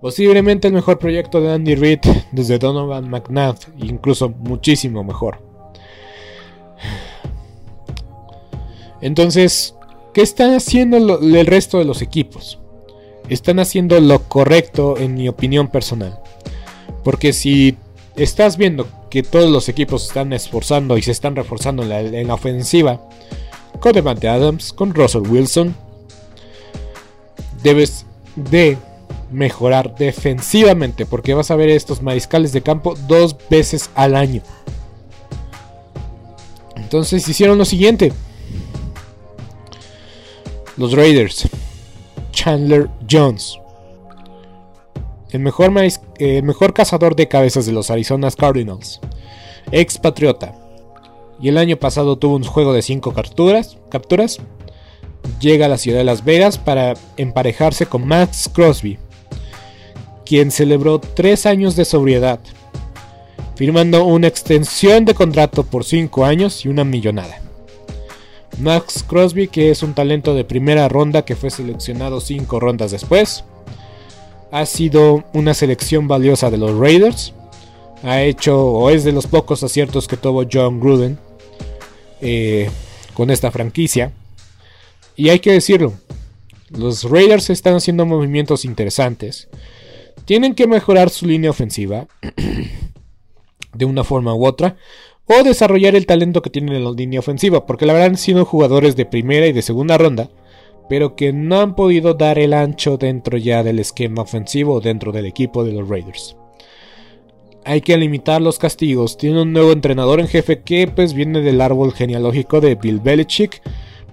posiblemente 0.00 0.68
el 0.68 0.74
mejor 0.74 0.98
proyecto 0.98 1.40
de 1.42 1.52
Andy 1.52 1.74
Reid 1.74 1.98
desde 2.32 2.58
Donovan 2.58 3.10
McNabb, 3.10 3.56
incluso 3.76 4.30
muchísimo 4.30 5.04
mejor. 5.04 5.42
Entonces, 9.02 9.74
¿qué 10.14 10.22
están 10.22 10.54
haciendo 10.54 10.96
el 10.96 11.46
resto 11.46 11.78
de 11.78 11.84
los 11.84 12.00
equipos? 12.00 12.58
Están 13.28 13.58
haciendo 13.58 14.00
lo 14.00 14.22
correcto 14.28 14.96
en 14.96 15.14
mi 15.14 15.28
opinión 15.28 15.68
personal. 15.68 16.20
Porque 17.04 17.34
si 17.34 17.76
estás 18.16 18.56
viendo 18.56 18.86
que 19.10 19.22
todos 19.22 19.50
los 19.50 19.68
equipos 19.68 20.06
están 20.06 20.32
esforzando 20.32 20.96
y 20.96 21.02
se 21.02 21.12
están 21.12 21.36
reforzando 21.36 21.82
en 21.82 22.26
la 22.26 22.34
ofensiva, 22.34 23.08
con 23.80 23.92
Devante 23.92 24.28
Adams, 24.28 24.72
con 24.72 24.94
Russell 24.94 25.26
Wilson. 25.26 25.74
Debes 27.62 28.06
de 28.36 28.78
mejorar 29.30 29.94
defensivamente 29.96 31.06
porque 31.06 31.34
vas 31.34 31.50
a 31.50 31.56
ver 31.56 31.68
estos 31.68 32.02
mariscales 32.02 32.52
de 32.52 32.62
campo 32.62 32.94
dos 33.08 33.36
veces 33.48 33.90
al 33.94 34.16
año. 34.16 34.42
Entonces 36.76 37.26
hicieron 37.28 37.58
lo 37.58 37.64
siguiente. 37.64 38.12
Los 40.76 40.92
Raiders. 40.92 41.48
Chandler 42.32 42.88
Jones. 43.08 43.58
el 45.30 45.40
mejor, 45.40 45.72
el 46.18 46.42
mejor 46.42 46.72
cazador 46.72 47.14
de 47.14 47.28
cabezas 47.28 47.66
de 47.66 47.72
los 47.72 47.90
Arizona 47.90 48.30
Cardinals, 48.30 49.00
expatriota. 49.70 50.59
Y 51.42 51.48
el 51.48 51.58
año 51.58 51.76
pasado 51.76 52.16
tuvo 52.16 52.36
un 52.36 52.44
juego 52.44 52.72
de 52.72 52.82
5 52.82 53.14
capturas, 53.14 53.78
capturas. 53.88 54.38
Llega 55.40 55.66
a 55.66 55.68
la 55.68 55.78
ciudad 55.78 55.98
de 55.98 56.04
Las 56.04 56.24
Vegas 56.24 56.58
para 56.58 56.94
emparejarse 57.16 57.86
con 57.86 58.06
Max 58.06 58.50
Crosby, 58.52 58.98
quien 60.26 60.50
celebró 60.50 61.00
3 61.00 61.46
años 61.46 61.76
de 61.76 61.84
sobriedad, 61.84 62.40
firmando 63.54 64.04
una 64.04 64.26
extensión 64.26 65.04
de 65.04 65.14
contrato 65.14 65.64
por 65.64 65.84
5 65.84 66.24
años 66.24 66.64
y 66.64 66.68
una 66.68 66.84
millonada. 66.84 67.40
Max 68.58 69.02
Crosby, 69.06 69.48
que 69.48 69.70
es 69.70 69.82
un 69.82 69.94
talento 69.94 70.34
de 70.34 70.44
primera 70.44 70.88
ronda 70.88 71.24
que 71.24 71.36
fue 71.36 71.50
seleccionado 71.50 72.20
5 72.20 72.60
rondas 72.60 72.90
después, 72.90 73.44
ha 74.52 74.66
sido 74.66 75.24
una 75.32 75.54
selección 75.54 76.06
valiosa 76.08 76.50
de 76.50 76.58
los 76.58 76.76
Raiders. 76.76 77.32
Ha 78.02 78.22
hecho 78.22 78.60
o 78.60 78.90
es 78.90 79.04
de 79.04 79.12
los 79.12 79.26
pocos 79.26 79.62
aciertos 79.62 80.08
que 80.08 80.16
tuvo 80.16 80.44
John 80.50 80.80
Gruden 80.80 81.18
eh, 82.20 82.70
con 83.14 83.30
esta 83.30 83.50
franquicia. 83.50 84.12
Y 85.16 85.28
hay 85.28 85.40
que 85.40 85.52
decirlo, 85.52 85.94
los 86.70 87.04
Raiders 87.04 87.50
están 87.50 87.74
haciendo 87.74 88.06
movimientos 88.06 88.64
interesantes. 88.64 89.48
Tienen 90.24 90.54
que 90.54 90.66
mejorar 90.66 91.10
su 91.10 91.26
línea 91.26 91.50
ofensiva 91.50 92.06
de 93.74 93.84
una 93.84 94.04
forma 94.04 94.34
u 94.34 94.46
otra. 94.46 94.76
O 95.26 95.44
desarrollar 95.44 95.94
el 95.94 96.06
talento 96.06 96.42
que 96.42 96.50
tienen 96.50 96.74
en 96.74 96.84
la 96.84 96.90
línea 96.90 97.20
ofensiva. 97.20 97.66
Porque 97.66 97.86
la 97.86 97.92
verdad 97.92 98.08
han 98.08 98.16
sido 98.16 98.44
jugadores 98.44 98.96
de 98.96 99.06
primera 99.06 99.46
y 99.46 99.52
de 99.52 99.62
segunda 99.62 99.96
ronda 99.96 100.28
pero 100.90 101.14
que 101.14 101.32
no 101.32 101.60
han 101.60 101.76
podido 101.76 102.14
dar 102.14 102.40
el 102.40 102.52
ancho 102.52 102.96
dentro 102.96 103.38
ya 103.38 103.62
del 103.62 103.78
esquema 103.78 104.22
ofensivo 104.22 104.80
dentro 104.80 105.12
del 105.12 105.24
equipo 105.24 105.62
de 105.62 105.70
los 105.70 105.88
Raiders. 105.88 106.36
Hay 107.64 107.80
que 107.82 107.96
limitar 107.96 108.40
los 108.40 108.58
castigos. 108.58 109.18
Tiene 109.18 109.42
un 109.42 109.52
nuevo 109.52 109.72
entrenador 109.72 110.20
en 110.20 110.28
jefe 110.28 110.60
que 110.60 110.88
pues 110.88 111.14
viene 111.14 111.42
del 111.42 111.60
árbol 111.60 111.92
genealógico 111.92 112.60
de 112.60 112.74
Bill 112.74 113.00
Belichick, 113.00 113.62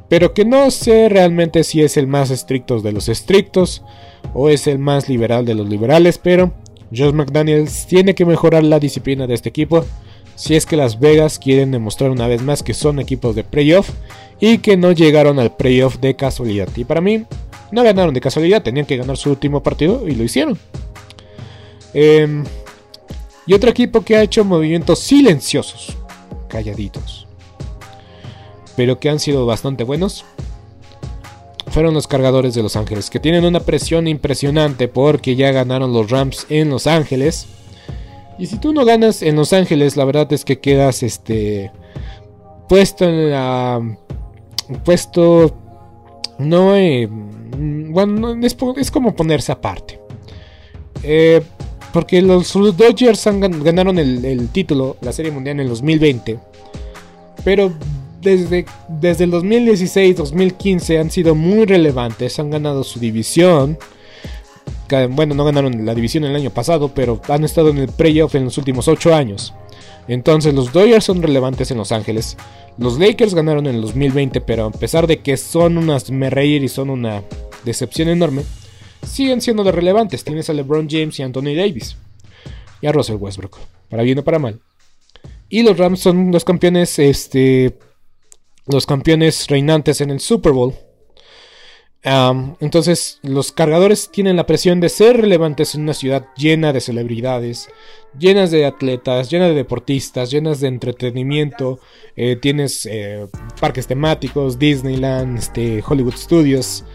pero 0.10 0.34
que 0.34 0.46
no 0.46 0.70
sé 0.72 1.10
realmente 1.10 1.64
si 1.64 1.82
es 1.82 1.98
el 1.98 2.08
más 2.08 2.30
estricto 2.30 2.82
de 2.82 2.92
los 2.92 3.10
estrictos 3.10 3.84
o 4.34 4.50
es 4.50 4.68
el 4.68 4.80
más 4.80 5.10
liberal 5.10 5.46
de 5.46 5.56
los 5.56 5.68
liberales, 5.68 6.18
pero 6.18 6.54
Josh 6.96 7.14
McDaniels 7.14 7.86
tiene 7.88 8.16
que 8.16 8.26
mejorar 8.26 8.64
la 8.64 8.80
disciplina 8.80 9.28
de 9.28 9.34
este 9.34 9.50
equipo 9.50 9.86
si 10.36 10.56
es 10.56 10.66
que 10.66 10.78
Las 10.78 11.00
Vegas 11.00 11.40
quieren 11.40 11.72
demostrar 11.72 12.12
una 12.12 12.28
vez 12.28 12.44
más 12.44 12.62
que 12.62 12.76
son 12.76 13.00
equipos 13.00 13.36
de 13.36 13.44
playoff 13.44 13.90
y 14.40 14.60
que 14.60 14.78
no 14.78 14.92
llegaron 14.92 15.40
al 15.40 15.56
playoff 15.56 15.98
de 15.98 16.16
casualidad. 16.16 16.70
Y 16.76 16.86
para 16.86 17.02
mí, 17.02 17.26
no 17.72 17.84
ganaron 17.84 18.14
de 18.14 18.22
casualidad, 18.22 18.62
tenían 18.62 18.86
que 18.86 18.98
ganar 18.98 19.18
su 19.18 19.32
último 19.32 19.64
partido 19.64 20.08
y 20.08 20.14
lo 20.14 20.24
hicieron. 20.24 20.58
Em, 21.94 22.44
y 23.48 23.54
otro 23.54 23.70
equipo 23.70 24.02
que 24.02 24.16
ha 24.16 24.22
hecho 24.22 24.46
movimientos 24.46 25.00
silenciosos, 25.00 25.98
calladitos, 26.50 27.28
pero 28.76 29.00
que 29.00 29.10
han 29.10 29.20
sido 29.20 29.46
bastante 29.46 29.84
buenos, 29.84 30.26
fueron 31.68 31.94
los 31.94 32.08
cargadores 32.08 32.54
de 32.54 32.64
Los 32.64 32.76
Ángeles, 32.76 33.10
que 33.10 33.20
tienen 33.20 33.46
una 33.46 33.62
presión 33.62 34.08
impresionante 34.08 34.88
porque 34.88 35.36
ya 35.36 35.52
ganaron 35.52 35.94
los 35.94 36.10
Rams 36.10 36.46
en 36.50 36.70
Los 36.70 36.88
Ángeles. 36.88 37.48
Y 38.40 38.48
si 38.48 38.58
tú 38.60 38.74
no 38.74 38.86
ganas 38.86 39.22
en 39.22 39.36
Los 39.36 39.54
Ángeles, 39.54 39.98
la 39.98 40.06
verdad 40.06 40.32
es 40.34 40.46
que 40.46 40.60
quedas 40.60 41.04
este 41.04 41.72
puesto 42.68 43.06
en 43.06 43.32
la 43.32 43.98
puesto 44.84 45.56
no 46.38 46.76
eh, 46.76 47.08
bueno 47.10 48.36
es, 48.42 48.92
como 48.92 49.16
ponerse 49.16 49.52
aparte 49.52 50.00
eh, 51.04 51.42
porque 51.94 52.22
los, 52.22 52.54
Dodgers 52.54 53.26
ganaron 53.64 53.98
el, 54.00 54.50
título 54.50 54.98
la 55.02 55.12
serie 55.12 55.32
mundial 55.32 55.58
en 55.58 55.62
el 55.62 55.70
2020 55.70 56.40
pero 57.44 57.72
desde, 58.22 58.66
desde 58.88 59.24
el 59.24 59.32
2016-2015 59.32 61.00
han 61.00 61.12
sido 61.12 61.36
muy 61.36 61.66
relevantes 61.66 62.40
han 62.40 62.50
ganado 62.50 62.84
su 62.84 63.00
división. 63.00 63.78
Bueno 65.12 65.36
no 65.36 65.46
ganaron 65.46 65.86
la 65.86 65.94
división 65.94 66.24
el 66.24 66.36
año 66.36 66.50
pasado 66.50 66.90
pero 66.94 67.22
han 67.28 67.44
estado 67.44 67.70
en 67.70 67.78
el 67.78 67.90
playoff 67.90 68.36
en 68.36 68.46
los 68.46 68.58
últimos 68.58 68.88
8 68.88 69.14
años. 69.14 69.54
Entonces 70.08 70.54
los 70.54 70.72
Dodgers 70.72 71.06
son 71.06 71.22
relevantes 71.22 71.72
en 71.72 71.78
Los 71.78 71.92
Ángeles. 71.92 72.38
Los 72.78 73.00
Lakers 73.00 73.34
ganaron 73.34 73.68
en 73.68 73.76
el 73.76 73.82
2020, 73.82 74.42
pero 74.42 74.68
a 74.68 74.72
pesar 74.72 75.08
de 75.08 75.20
que 75.20 75.36
son 75.36 75.78
unas 75.78 76.10
me 76.12 76.30
reír 76.30 76.64
y 76.64 76.70
son 76.70 76.90
una 76.90 77.24
decepción 77.66 78.08
enorme, 78.08 78.44
siguen 79.04 79.42
siendo 79.42 79.64
de 79.64 79.72
relevantes. 79.72 80.24
Tienes 80.24 80.50
a 80.50 80.54
LeBron 80.54 80.88
James 80.90 81.20
y 81.20 81.24
Anthony 81.24 81.56
Davis. 81.56 81.98
Y 82.82 82.88
a 82.88 82.92
Russell 82.92 83.16
Westbrook, 83.16 83.58
para 83.90 84.04
bien 84.04 84.20
o 84.20 84.24
para 84.24 84.40
mal. 84.40 84.62
Y 85.50 85.64
los 85.64 85.78
Rams 85.78 86.00
son 86.00 86.32
los 86.32 86.44
campeones, 86.44 87.00
este, 87.00 87.78
los 88.68 88.86
campeones 88.86 89.48
reinantes 89.48 90.02
en 90.02 90.12
el 90.12 90.20
Super 90.20 90.52
Bowl 90.52 90.76
entonces, 92.60 93.20
los 93.22 93.52
cargadores 93.52 94.10
tienen 94.12 94.36
la 94.38 94.46
presión 94.46 94.80
de 94.80 94.90
ser 94.90 95.18
relevantes 95.18 95.76
en 95.76 95.82
una 95.82 95.94
ciudad 95.94 96.28
llena 96.38 96.72
de 96.72 96.80
celebridades, 96.80 97.68
llenas 98.18 98.50
de 98.52 98.66
atletas, 98.66 99.30
llenas 99.30 99.50
de 99.50 99.56
deportistas, 99.56 100.32
llenas 100.32 100.62
de 100.62 100.70
entretenimiento. 100.70 101.80
Eh, 102.16 102.38
tienes 102.38 102.86
eh, 102.86 103.28
parques 103.60 103.88
temáticos, 103.88 104.58
Disneyland, 104.58 105.38
este, 105.38 105.84
Hollywood 105.86 106.16
Studios. 106.16 106.86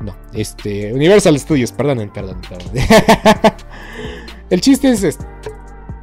No, 0.00 0.16
este, 0.32 0.92
Universal 0.92 1.38
Studios, 1.38 1.72
perdón, 1.72 2.10
perdón, 2.12 2.40
perdón. 2.48 2.72
El 4.50 4.60
chiste 4.60 4.90
es 4.90 5.02
este. 5.02 5.24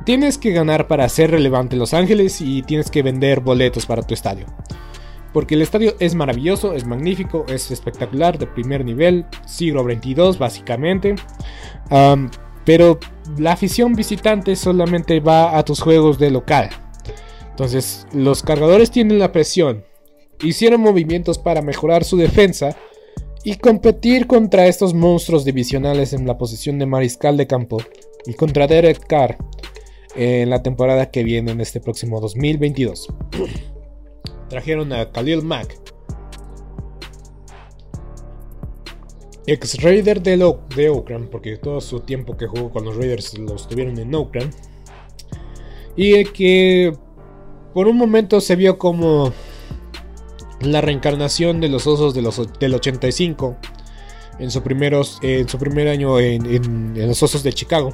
Tienes 0.06 0.38
que 0.38 0.52
ganar 0.52 0.88
para 0.88 1.10
ser 1.10 1.32
relevante 1.32 1.76
en 1.76 1.80
Los 1.80 1.94
Ángeles 1.94 2.40
y 2.40 2.62
tienes 2.62 2.90
que 2.90 3.04
vender 3.04 3.42
boletos 3.42 3.86
para 3.86 4.04
tu 4.04 4.14
estadio 4.14 4.46
porque 5.38 5.54
el 5.54 5.62
estadio 5.62 5.96
es 6.00 6.16
maravilloso, 6.16 6.74
es 6.74 6.88
magnífico, 6.88 7.46
es 7.48 7.70
espectacular, 7.70 8.40
de 8.40 8.48
primer 8.48 8.84
nivel, 8.84 9.24
siglo 9.46 9.84
XXII 9.84 10.36
básicamente. 10.40 11.14
pero 12.66 13.00
la 13.38 13.52
afición 13.52 13.94
visitante 13.94 14.56
solamente 14.56 15.20
va 15.20 15.56
a 15.56 15.64
tus 15.64 15.80
juegos 15.80 16.18
de 16.18 16.32
local. 16.32 16.72
Entonces, 17.52 18.08
los 18.14 18.42
cargadores 18.42 18.90
tienen 18.90 19.20
la 19.20 19.32
presión. 19.32 19.86
Hicieron 20.42 20.82
movimientos 20.82 21.38
para 21.38 21.62
mejorar 21.62 22.04
su 22.04 22.18
defensa 22.18 22.76
y 23.48 23.56
competir 23.56 24.28
contra 24.28 24.68
estos 24.68 24.94
monstruos 24.94 25.46
divisionales 25.46 26.12
en 26.12 26.28
la 26.28 26.38
posición 26.38 26.80
de 26.80 26.86
mariscal 26.86 27.38
de 27.38 27.48
campo 27.48 27.78
y 28.26 28.34
contra 28.34 28.68
Derek 28.68 29.08
Carr 29.08 29.38
en 30.18 30.50
la 30.50 30.62
temporada 30.62 31.12
que 31.12 31.24
viene 31.24 31.54
en 31.54 31.62
este 31.62 31.80
próximo 31.80 32.20
2022. 32.20 33.08
trajeron 34.50 34.92
a 34.92 35.10
Khalil 35.14 35.44
Mack, 35.44 35.80
ex 39.46 39.82
Raider 39.82 40.22
de, 40.22 40.44
Oakland, 40.90 41.30
porque 41.30 41.56
todo 41.56 41.80
su 41.80 42.02
tiempo 42.02 42.36
que 42.36 42.48
jugó 42.48 42.70
con 42.70 42.84
los 42.84 42.98
Raiders 42.98 43.38
los 43.38 43.70
tuvieron 43.70 43.98
en 43.98 44.14
Oakland, 44.14 44.54
y 45.96 46.26
que 46.26 46.92
por 47.74 47.88
un 47.88 47.96
momento 47.96 48.42
se 48.42 48.58
vio 48.58 48.78
como 48.78 49.32
la 50.62 50.82
reencarnación 50.82 51.62
de 51.62 51.70
los 51.70 51.88
osos 51.88 52.14
de 52.14 52.22
los, 52.22 52.42
del 52.60 52.74
85 52.74 53.58
en 54.40 54.52
su, 54.52 54.62
primeros, 54.62 55.20
en 55.22 55.48
su 55.48 55.58
primer 55.58 55.88
año 55.88 56.20
en 56.20 57.08
los 57.08 57.22
osos 57.24 57.44
de 57.44 57.54
Chicago. 57.54 57.94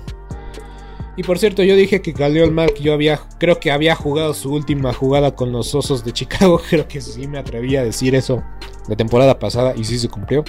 Y 1.15 1.23
por 1.23 1.37
cierto, 1.37 1.63
yo 1.63 1.75
dije 1.75 2.01
que 2.01 2.13
Khalil 2.13 2.51
Mack 2.51 2.79
yo 2.79 2.93
había, 2.93 3.19
creo 3.37 3.59
que 3.59 3.71
había 3.71 3.93
jugado 3.93 4.33
su 4.33 4.51
última 4.51 4.93
jugada 4.93 5.35
con 5.35 5.51
los 5.51 5.75
Osos 5.75 6.03
de 6.03 6.11
Chicago. 6.11 6.59
Creo 6.69 6.87
que 6.87 7.01
sí 7.01 7.27
me 7.27 7.37
atreví 7.37 7.75
a 7.75 7.83
decir 7.83 8.15
eso 8.15 8.43
la 8.87 8.95
temporada 8.95 9.37
pasada 9.37 9.73
y 9.75 9.83
sí 9.83 9.99
se 9.99 10.09
cumplió. 10.09 10.43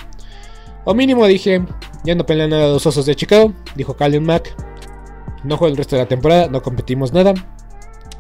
O 0.85 0.95
mínimo 0.95 1.27
dije, 1.27 1.63
ya 2.05 2.15
no 2.15 2.25
pelean 2.25 2.51
nada 2.51 2.69
los 2.69 2.87
Osos 2.87 3.05
de 3.05 3.15
Chicago, 3.15 3.53
dijo 3.75 3.95
Khalil 3.95 4.23
Mack. 4.23 4.55
No 5.45 5.59
juego 5.59 5.71
el 5.71 5.77
resto 5.77 5.97
de 5.97 6.03
la 6.03 6.09
temporada, 6.09 6.49
no 6.49 6.63
competimos 6.63 7.13
nada. 7.13 7.35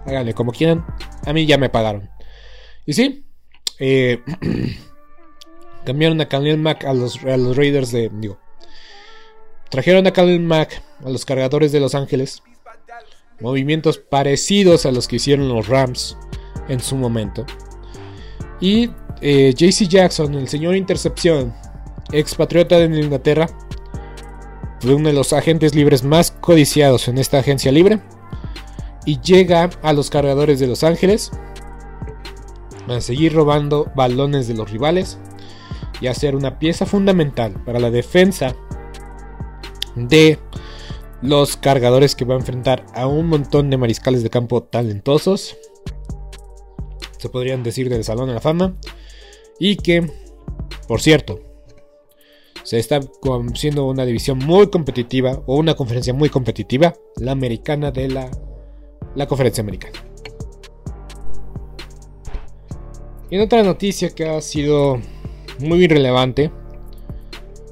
Háganle 0.04 0.34
como 0.34 0.52
quieran. 0.52 0.84
A 1.24 1.32
mí 1.32 1.46
ya 1.46 1.56
me 1.56 1.70
pagaron. 1.70 2.10
Y 2.84 2.92
sí, 2.92 3.24
eh, 3.78 4.20
cambiaron 5.84 6.20
a 6.20 6.28
Khalil 6.28 6.58
Mack 6.58 6.84
a 6.84 6.94
los, 6.94 7.20
Raiders 7.22 7.90
de, 7.92 8.10
digo, 8.12 8.38
Trajeron 9.70 10.06
a 10.06 10.12
Khalil 10.12 10.40
Mack 10.40 10.82
a 11.04 11.10
los 11.10 11.24
cargadores 11.24 11.72
de 11.72 11.80
Los 11.80 11.94
Ángeles. 11.94 12.42
Movimientos 13.40 13.98
parecidos 13.98 14.86
a 14.86 14.92
los 14.92 15.08
que 15.08 15.16
hicieron 15.16 15.48
los 15.48 15.66
Rams 15.66 16.16
en 16.68 16.78
su 16.78 16.94
momento. 16.94 17.44
Y 18.60 18.90
eh, 19.20 19.52
JC 19.52 19.88
Jackson, 19.88 20.34
el 20.34 20.48
señor 20.48 20.76
Intercepción, 20.76 21.52
expatriota 22.12 22.78
de 22.78 22.84
Inglaterra, 22.84 23.48
fue 24.78 24.94
uno 24.94 25.08
de 25.08 25.14
los 25.14 25.32
agentes 25.32 25.74
libres 25.74 26.04
más 26.04 26.30
codiciados 26.30 27.08
en 27.08 27.18
esta 27.18 27.38
agencia 27.38 27.72
libre. 27.72 28.00
Y 29.06 29.20
llega 29.20 29.70
a 29.82 29.92
los 29.92 30.08
cargadores 30.08 30.60
de 30.60 30.68
Los 30.68 30.84
Ángeles 30.84 31.32
a 32.88 33.00
seguir 33.00 33.32
robando 33.34 33.90
balones 33.94 34.48
de 34.48 34.54
los 34.54 34.70
rivales 34.70 35.18
y 36.00 36.06
a 36.06 36.14
ser 36.14 36.36
una 36.36 36.58
pieza 36.58 36.86
fundamental 36.86 37.62
para 37.64 37.80
la 37.80 37.90
defensa 37.90 38.54
de 39.96 40.38
los 41.22 41.56
cargadores 41.56 42.14
que 42.14 42.24
va 42.24 42.34
a 42.34 42.38
enfrentar 42.38 42.84
a 42.94 43.06
un 43.06 43.28
montón 43.28 43.70
de 43.70 43.78
mariscales 43.78 44.22
de 44.22 44.30
campo 44.30 44.62
talentosos. 44.62 45.56
Se 47.18 47.28
podrían 47.30 47.62
decir 47.62 47.88
del 47.88 48.04
Salón 48.04 48.28
de 48.28 48.34
la 48.34 48.40
Fama. 48.40 48.76
Y 49.58 49.76
que, 49.76 50.10
por 50.88 51.00
cierto, 51.00 51.40
se 52.64 52.78
está 52.78 53.00
siendo 53.54 53.86
una 53.86 54.04
división 54.04 54.38
muy 54.38 54.68
competitiva 54.68 55.42
o 55.46 55.56
una 55.56 55.74
conferencia 55.74 56.12
muy 56.12 56.28
competitiva, 56.28 56.94
la 57.16 57.32
americana 57.32 57.90
de 57.90 58.08
la, 58.08 58.30
la 59.14 59.26
conferencia 59.26 59.62
americana. 59.62 59.98
Y 63.30 63.36
en 63.36 63.42
otra 63.42 63.62
noticia 63.62 64.10
que 64.10 64.28
ha 64.28 64.40
sido 64.40 65.00
muy 65.58 65.86
relevante 65.86 66.50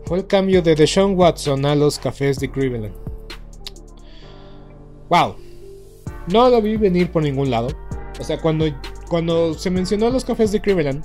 fue 0.05 0.19
el 0.19 0.27
cambio 0.27 0.63
de 0.63 0.75
Deshaun 0.75 1.17
Watson 1.17 1.65
a 1.67 1.75
los 1.75 1.99
cafés 1.99 2.39
de 2.39 2.51
Cleveland. 2.51 2.95
Wow, 5.09 5.37
no 6.33 6.49
lo 6.49 6.63
vi 6.63 6.77
venir 6.77 7.11
por 7.11 7.23
ningún 7.23 7.51
lado. 7.51 7.69
O 8.19 8.25
sea, 8.25 8.41
cuando, 8.41 8.67
cuando 9.09 9.55
se 9.55 9.71
mencionó 9.71 10.11
los 10.11 10.25
cafés 10.25 10.53
de 10.53 10.61
Cleveland, 10.61 11.05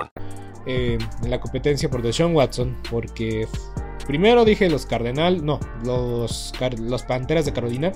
Eh, 0.65 0.97
en 1.23 1.29
la 1.29 1.39
competencia 1.39 1.89
por 1.89 2.01
Deshaun 2.03 2.35
Watson, 2.35 2.77
porque 2.89 3.47
primero 4.05 4.45
dije 4.45 4.69
los 4.69 4.85
Cardenal, 4.85 5.43
no, 5.43 5.59
los, 5.83 6.53
los 6.77 7.03
Panteras 7.03 7.45
de 7.45 7.53
Carolina, 7.53 7.91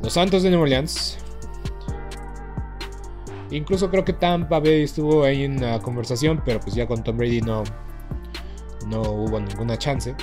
los 0.00 0.12
Santos 0.12 0.42
de 0.44 0.50
New 0.50 0.60
Orleans. 0.60 1.18
Incluso 3.50 3.90
creo 3.90 4.04
que 4.04 4.12
Tampa 4.12 4.60
Bay 4.60 4.82
estuvo 4.82 5.24
ahí 5.24 5.44
en 5.44 5.60
la 5.60 5.80
conversación, 5.80 6.42
pero 6.44 6.60
pues 6.60 6.74
ya 6.74 6.86
con 6.86 7.02
Tom 7.02 7.16
Brady 7.16 7.40
no, 7.40 7.64
no 8.86 9.02
hubo 9.02 9.40
ninguna 9.40 9.76
chance. 9.76 10.14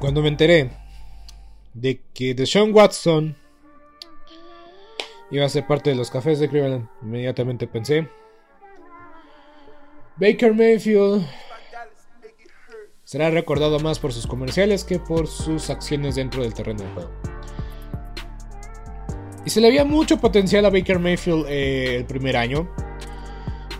Cuando 0.00 0.22
me 0.22 0.28
enteré 0.28 0.72
de 1.74 2.02
que 2.12 2.34
Deshaun 2.34 2.74
Watson 2.74 3.36
iba 5.30 5.44
a 5.44 5.48
ser 5.48 5.66
parte 5.66 5.90
de 5.90 5.96
los 5.96 6.10
cafés 6.10 6.38
de 6.38 6.48
Cleveland. 6.48 6.88
Inmediatamente 7.02 7.66
pensé. 7.66 8.08
Baker 10.16 10.54
Mayfield 10.54 11.26
será 13.04 13.30
recordado 13.30 13.80
más 13.80 13.98
por 13.98 14.12
sus 14.12 14.26
comerciales 14.26 14.84
que 14.84 14.98
por 14.98 15.26
sus 15.26 15.70
acciones 15.70 16.14
dentro 16.14 16.42
del 16.42 16.54
terreno 16.54 16.82
de 16.82 16.90
juego. 16.90 17.10
Y 19.44 19.50
se 19.50 19.60
le 19.60 19.68
había 19.68 19.84
mucho 19.84 20.18
potencial 20.18 20.66
a 20.66 20.70
Baker 20.70 20.98
Mayfield 20.98 21.46
eh, 21.48 21.96
el 21.96 22.04
primer 22.04 22.36
año. 22.36 22.68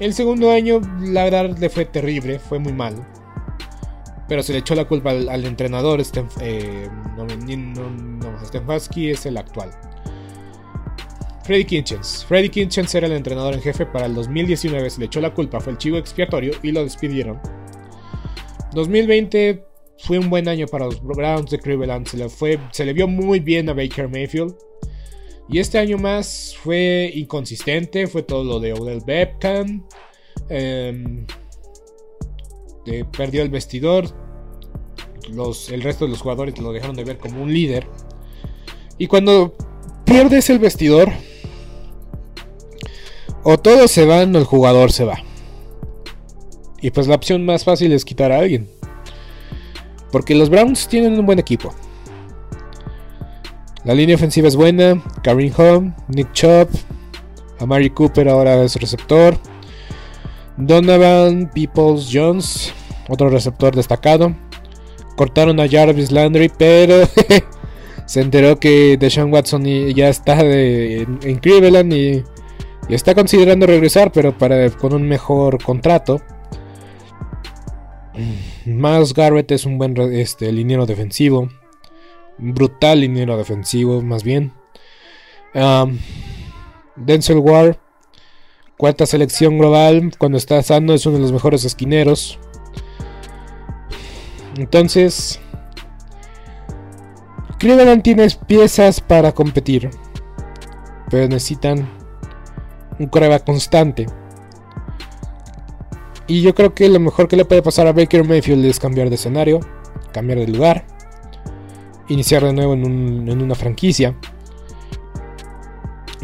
El 0.00 0.14
segundo 0.14 0.50
año, 0.50 0.80
la 1.00 1.24
verdad, 1.24 1.58
le 1.58 1.68
fue 1.68 1.84
terrible, 1.84 2.38
fue 2.38 2.58
muy 2.58 2.72
mal. 2.72 3.06
Pero 4.26 4.42
se 4.42 4.52
le 4.52 4.60
echó 4.60 4.74
la 4.74 4.86
culpa 4.86 5.10
al, 5.10 5.44
entrenador. 5.44 6.02
Sten, 6.02 6.26
eh, 6.40 6.88
no, 7.16 7.26
no, 7.26 8.38
es 8.96 9.26
el 9.26 9.36
actual. 9.36 9.70
Freddy 11.44 11.64
Kinchens. 11.64 12.24
Freddy 12.26 12.48
Kinchens 12.48 12.94
era 12.94 13.06
el 13.06 13.12
entrenador 13.12 13.54
en 13.54 13.62
jefe 13.62 13.86
para 13.86 14.06
el 14.06 14.14
2019, 14.14 14.90
se 14.90 15.00
le 15.00 15.06
echó 15.06 15.20
la 15.20 15.34
culpa, 15.34 15.60
fue 15.60 15.72
el 15.72 15.78
chivo 15.78 15.96
expiatorio 15.96 16.52
y 16.62 16.72
lo 16.72 16.84
despidieron. 16.84 17.40
2020 18.74 19.64
fue 19.98 20.18
un 20.18 20.30
buen 20.30 20.48
año 20.48 20.66
para 20.66 20.86
los 20.86 21.02
Browns 21.02 21.50
de 21.50 21.58
Cleveland, 21.58 22.06
se 22.06 22.16
le, 22.16 22.28
fue, 22.28 22.58
se 22.70 22.84
le 22.84 22.92
vio 22.92 23.08
muy 23.08 23.40
bien 23.40 23.68
a 23.68 23.74
Baker 23.74 24.08
Mayfield. 24.08 24.54
Y 25.48 25.58
este 25.58 25.78
año 25.78 25.98
más 25.98 26.56
fue 26.62 27.10
inconsistente, 27.14 28.06
fue 28.06 28.22
todo 28.22 28.44
lo 28.44 28.60
de 28.60 28.72
Odell 28.72 29.02
Beckham. 29.04 29.84
Em, 30.48 31.26
perdió 33.16 33.42
el 33.42 33.50
vestidor. 33.50 34.06
Los, 35.32 35.70
el 35.70 35.82
resto 35.82 36.04
de 36.04 36.12
los 36.12 36.20
jugadores 36.22 36.58
lo 36.58 36.72
dejaron 36.72 36.94
de 36.94 37.04
ver 37.04 37.18
como 37.18 37.42
un 37.42 37.52
líder. 37.52 37.86
Y 38.96 39.08
cuando 39.08 39.56
pierdes 40.04 40.50
el 40.50 40.60
vestidor, 40.60 41.10
o 43.42 43.58
todos 43.58 43.90
se 43.90 44.06
van 44.06 44.34
o 44.34 44.38
el 44.38 44.44
jugador 44.44 44.92
se 44.92 45.04
va. 45.04 45.18
Y 46.80 46.90
pues 46.90 47.06
la 47.06 47.14
opción 47.14 47.44
más 47.44 47.64
fácil 47.64 47.92
es 47.92 48.04
quitar 48.04 48.32
a 48.32 48.38
alguien. 48.38 48.68
Porque 50.10 50.34
los 50.34 50.50
Browns 50.50 50.88
tienen 50.88 51.18
un 51.18 51.26
buen 51.26 51.38
equipo. 51.38 51.74
La 53.84 53.94
línea 53.94 54.16
ofensiva 54.16 54.48
es 54.48 54.56
buena. 54.56 55.02
Karim 55.22 55.52
Home, 55.56 55.94
Nick 56.08 56.32
Chubb, 56.32 56.68
Amari 57.58 57.90
Cooper 57.90 58.28
ahora 58.28 58.62
es 58.62 58.76
receptor. 58.76 59.36
Donovan 60.56 61.50
Peoples 61.54 62.08
Jones, 62.12 62.72
otro 63.08 63.30
receptor 63.30 63.74
destacado. 63.74 64.34
Cortaron 65.16 65.60
a 65.60 65.68
Jarvis 65.68 66.12
Landry, 66.12 66.50
pero 66.56 67.08
se 68.06 68.20
enteró 68.20 68.58
que 68.58 68.96
Deshaun 68.98 69.32
Watson 69.32 69.64
ya 69.64 70.08
está 70.08 70.40
en 70.40 71.38
Cleveland 71.40 71.92
y 71.92 72.24
y 72.88 72.94
está 72.94 73.14
considerando 73.14 73.66
regresar, 73.66 74.10
pero 74.12 74.36
para, 74.36 74.68
con 74.70 74.92
un 74.92 75.08
mejor 75.08 75.62
contrato. 75.62 76.20
Más 78.66 79.14
Garrett 79.14 79.52
es 79.52 79.64
un 79.64 79.78
buen 79.78 79.96
este, 80.12 80.50
liniero 80.52 80.86
defensivo. 80.86 81.48
Brutal 82.38 83.00
liniero 83.00 83.36
defensivo, 83.36 84.02
más 84.02 84.24
bien. 84.24 84.52
Denzel 86.96 87.38
Ward, 87.38 87.76
cuarta 88.76 89.06
selección 89.06 89.58
global. 89.58 90.12
Cuando 90.18 90.38
está 90.38 90.62
sano, 90.62 90.94
es 90.94 91.06
uno 91.06 91.16
de 91.16 91.22
los 91.22 91.32
mejores 91.32 91.64
esquineros. 91.64 92.38
Entonces, 94.56 95.40
Cleveland 97.58 98.02
tiene 98.02 98.26
piezas 98.46 99.00
para 99.00 99.32
competir, 99.32 99.90
pero 101.08 101.28
necesitan 101.28 101.99
un 103.00 103.08
prueba 103.08 103.40
constante. 103.40 104.06
Y 106.28 106.42
yo 106.42 106.54
creo 106.54 106.74
que 106.74 106.88
lo 106.88 107.00
mejor 107.00 107.26
que 107.26 107.36
le 107.36 107.44
puede 107.44 107.62
pasar 107.62 107.88
a 107.88 107.92
Baker 107.92 108.22
Mayfield 108.22 108.64
es 108.66 108.78
cambiar 108.78 109.08
de 109.08 109.16
escenario, 109.16 109.58
cambiar 110.12 110.38
de 110.38 110.46
lugar, 110.46 110.86
iniciar 112.08 112.44
de 112.44 112.52
nuevo 112.52 112.74
en, 112.74 113.28
en 113.28 113.42
una 113.42 113.56
franquicia. 113.56 114.16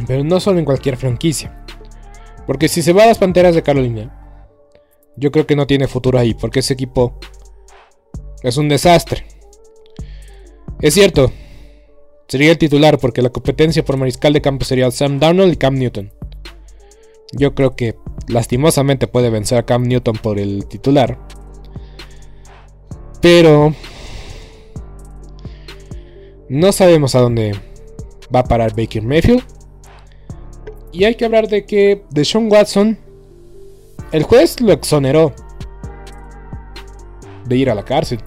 Pero 0.07 0.23
no 0.23 0.39
solo 0.39 0.61
en 0.61 0.65
cualquier 0.65 0.97
franquicia. 0.97 1.65
Porque 2.47 2.69
si 2.69 2.83
se 2.83 2.93
va 2.93 3.03
a 3.03 3.07
las 3.07 3.19
Panteras 3.19 3.55
de 3.55 3.63
Carolina, 3.63 4.13
yo 5.17 5.33
creo 5.33 5.47
que 5.47 5.57
no 5.57 5.67
tiene 5.67 5.89
futuro 5.89 6.19
ahí, 6.19 6.35
porque 6.35 6.61
ese 6.61 6.75
equipo 6.75 7.19
es 8.43 8.59
un 8.59 8.69
desastre. 8.69 9.27
Es 10.81 10.95
cierto, 10.95 11.33
sería 12.29 12.51
el 12.51 12.59
titular 12.59 12.99
porque 12.99 13.23
la 13.23 13.31
competencia 13.31 13.85
por 13.85 13.97
mariscal 13.97 14.35
de 14.35 14.43
campo 14.43 14.65
sería 14.65 14.91
Sam 14.91 15.19
Darnold 15.19 15.55
y 15.55 15.57
Cam 15.57 15.75
Newton. 15.75 16.13
Yo 17.33 17.55
creo 17.55 17.75
que 17.77 17.97
lastimosamente 18.29 19.07
puede 19.07 19.31
vencer 19.31 19.59
a 19.59 19.65
Cam 19.65 19.85
Newton 19.85 20.17
por 20.17 20.39
el 20.39 20.67
titular. 20.67 21.19
Pero 23.21 23.75
no 26.49 26.73
sabemos 26.73 27.15
a 27.15 27.21
dónde 27.21 27.59
va 28.35 28.41
a 28.41 28.45
parar 28.45 28.75
Baker 28.77 29.03
Mayfield. 29.03 29.43
Y 30.93 31.05
hay 31.05 31.15
que 31.15 31.25
hablar 31.25 31.49
de 31.49 31.67
que 31.67 32.05
de 32.11 32.25
Sean 32.25 32.51
Watson, 32.51 32.99
el 34.13 34.23
juez 34.23 34.61
lo 34.61 34.73
exoneró 34.73 35.35
de 37.47 37.57
ir 37.57 37.71
a 37.71 37.75
la 37.75 37.85
cárcel. 37.85 38.21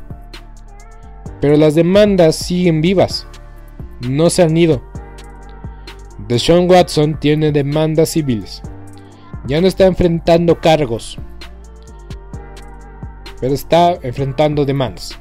Pero 1.42 1.56
las 1.56 1.76
demandas 1.76 2.36
siguen 2.36 2.82
vivas. 2.82 3.26
No 4.02 4.30
se 4.30 4.44
han 4.44 4.56
ido. 4.56 4.82
Deshaun 6.28 6.70
Watson 6.70 7.20
tiene 7.20 7.52
demandas 7.52 8.10
civiles. 8.10 8.62
Ya 9.50 9.60
no 9.60 9.68
está 9.68 9.88
enfrentando 9.88 10.62
cargos. 10.62 11.18
Pero 13.42 13.56
está 13.56 13.98
enfrentando 14.04 14.64
demandas. 14.64 15.18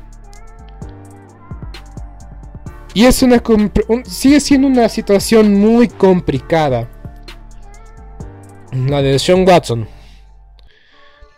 Y 2.92 3.06
es 3.06 3.22
una 3.22 3.42
sigue 4.04 4.40
siendo 4.40 4.68
una 4.68 4.90
situación 4.90 5.54
muy 5.54 5.88
complicada. 5.88 6.90
La 8.70 9.00
de 9.00 9.18
Sean 9.18 9.48
Watson. 9.48 9.88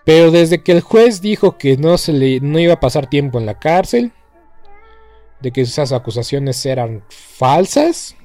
Pero 0.04 0.32
desde 0.32 0.64
que 0.64 0.72
el 0.72 0.80
juez 0.80 1.20
dijo 1.20 1.58
que 1.58 1.76
no 1.76 1.96
se 1.96 2.12
le 2.12 2.40
no 2.40 2.58
iba 2.58 2.74
a 2.74 2.80
pasar 2.80 3.08
tiempo 3.08 3.38
en 3.38 3.46
la 3.46 3.60
cárcel, 3.60 4.10
de 5.40 5.52
que 5.52 5.60
esas 5.60 5.92
acusaciones 5.92 6.66
eran 6.66 7.04
falsas, 7.08 8.16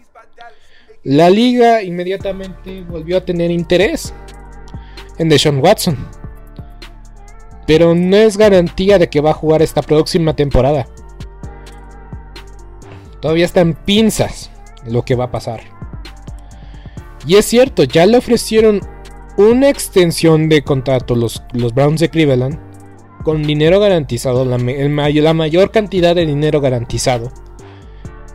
la 1.04 1.30
liga 1.30 1.84
inmediatamente 1.84 2.82
volvió 2.82 3.18
a 3.18 3.26
tener 3.26 3.52
interés 3.52 4.12
en 5.18 5.30
Deshaun 5.30 5.60
Watson. 5.60 5.98
Pero 7.68 7.96
no 7.96 8.16
es 8.16 8.38
garantía 8.38 9.00
de 9.00 9.10
que 9.10 9.22
va 9.22 9.32
a 9.32 9.36
jugar 9.36 9.62
esta 9.62 9.82
próxima 9.82 10.36
temporada. 10.36 10.88
Todavía 13.22 13.46
está 13.46 13.62
en 13.62 13.74
pinzas 13.74 14.52
lo 14.86 15.04
que 15.04 15.16
va 15.16 15.26
a 15.26 15.32
pasar. 15.32 15.62
Y 17.26 17.38
es 17.38 17.46
cierto, 17.46 17.84
ya 17.84 18.06
le 18.06 18.18
ofrecieron 18.18 18.82
una 19.38 19.70
extensión 19.70 20.48
de 20.48 20.64
contrato 20.64 21.16
los, 21.16 21.44
los 21.54 21.74
Browns 21.74 22.00
de 22.00 22.10
Cleveland 22.10 22.60
con 23.24 23.42
dinero 23.42 23.80
garantizado, 23.80 24.46
la, 24.46 24.58
la 24.58 25.34
mayor 25.34 25.72
cantidad 25.72 26.16
de 26.16 26.28
dinero 26.28 26.62
garantizado 26.62 27.32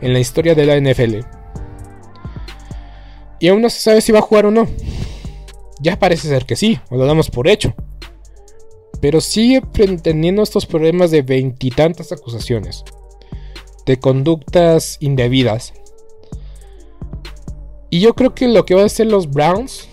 en 0.01 0.11
la 0.11 0.19
historia 0.19 0.53
de 0.53 0.65
la 0.65 0.77
NFL. 0.77 1.25
Y 3.39 3.47
aún 3.47 3.61
no 3.61 3.69
se 3.69 3.79
sabe 3.79 4.01
si 4.01 4.11
va 4.11 4.19
a 4.19 4.23
jugar 4.23 4.45
o 4.47 4.51
no. 4.51 4.67
Ya 5.81 5.97
parece 5.97 6.27
ser 6.27 6.45
que 6.45 6.55
sí, 6.55 6.79
o 6.89 6.97
lo 6.97 7.05
damos 7.05 7.29
por 7.29 7.47
hecho. 7.47 7.73
Pero 9.01 9.19
sigue 9.19 9.61
teniendo 10.01 10.43
estos 10.43 10.65
problemas 10.65 11.11
de 11.11 11.23
veintitantas 11.23 12.11
acusaciones, 12.11 12.83
de 13.85 13.97
conductas 13.97 14.97
indebidas. 14.99 15.73
Y 17.89 17.99
yo 17.99 18.13
creo 18.13 18.35
que 18.35 18.47
lo 18.47 18.65
que 18.65 18.75
van 18.75 18.83
a 18.83 18.87
hacer 18.87 19.07
los 19.07 19.29
Browns, 19.29 19.87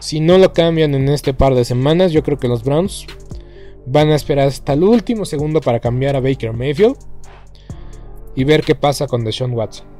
si 0.00 0.20
no 0.20 0.38
lo 0.38 0.52
cambian 0.52 0.94
en 0.94 1.08
este 1.08 1.32
par 1.32 1.54
de 1.54 1.64
semanas, 1.64 2.12
yo 2.12 2.22
creo 2.22 2.38
que 2.38 2.48
los 2.48 2.64
Browns 2.64 3.06
Van 3.88 4.10
a 4.10 4.16
esperar 4.16 4.48
hasta 4.48 4.72
el 4.72 4.82
último 4.82 5.24
segundo 5.24 5.60
para 5.60 5.78
cambiar 5.78 6.16
a 6.16 6.20
Baker 6.20 6.52
Mayfield 6.52 6.96
y 8.34 8.42
ver 8.42 8.64
qué 8.64 8.74
pasa 8.74 9.06
con 9.06 9.24
Deshaun 9.24 9.52
Watson. 9.52 9.95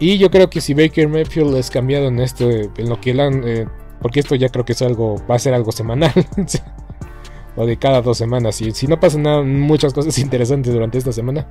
Y 0.00 0.16
yo 0.16 0.30
creo 0.30 0.48
que 0.48 0.62
si 0.62 0.72
Baker 0.72 1.08
Mayfield 1.08 1.54
es 1.56 1.70
cambiado 1.70 2.08
en 2.08 2.20
esto, 2.20 2.48
en 2.50 2.88
lo 2.88 2.98
que 2.98 3.10
han, 3.20 3.46
eh, 3.46 3.66
porque 4.00 4.20
esto 4.20 4.34
ya 4.34 4.48
creo 4.48 4.64
que 4.64 4.72
es 4.72 4.80
algo, 4.80 5.16
va 5.30 5.34
a 5.34 5.38
ser 5.38 5.52
algo 5.52 5.72
semanal, 5.72 6.12
o 7.56 7.66
de 7.66 7.76
cada 7.76 8.00
dos 8.00 8.16
semanas. 8.16 8.62
Y 8.62 8.70
si 8.72 8.86
no 8.86 8.98
pasa 8.98 9.18
nada, 9.18 9.42
muchas 9.42 9.92
cosas 9.92 10.18
interesantes 10.18 10.72
durante 10.72 10.96
esta 10.96 11.12
semana, 11.12 11.46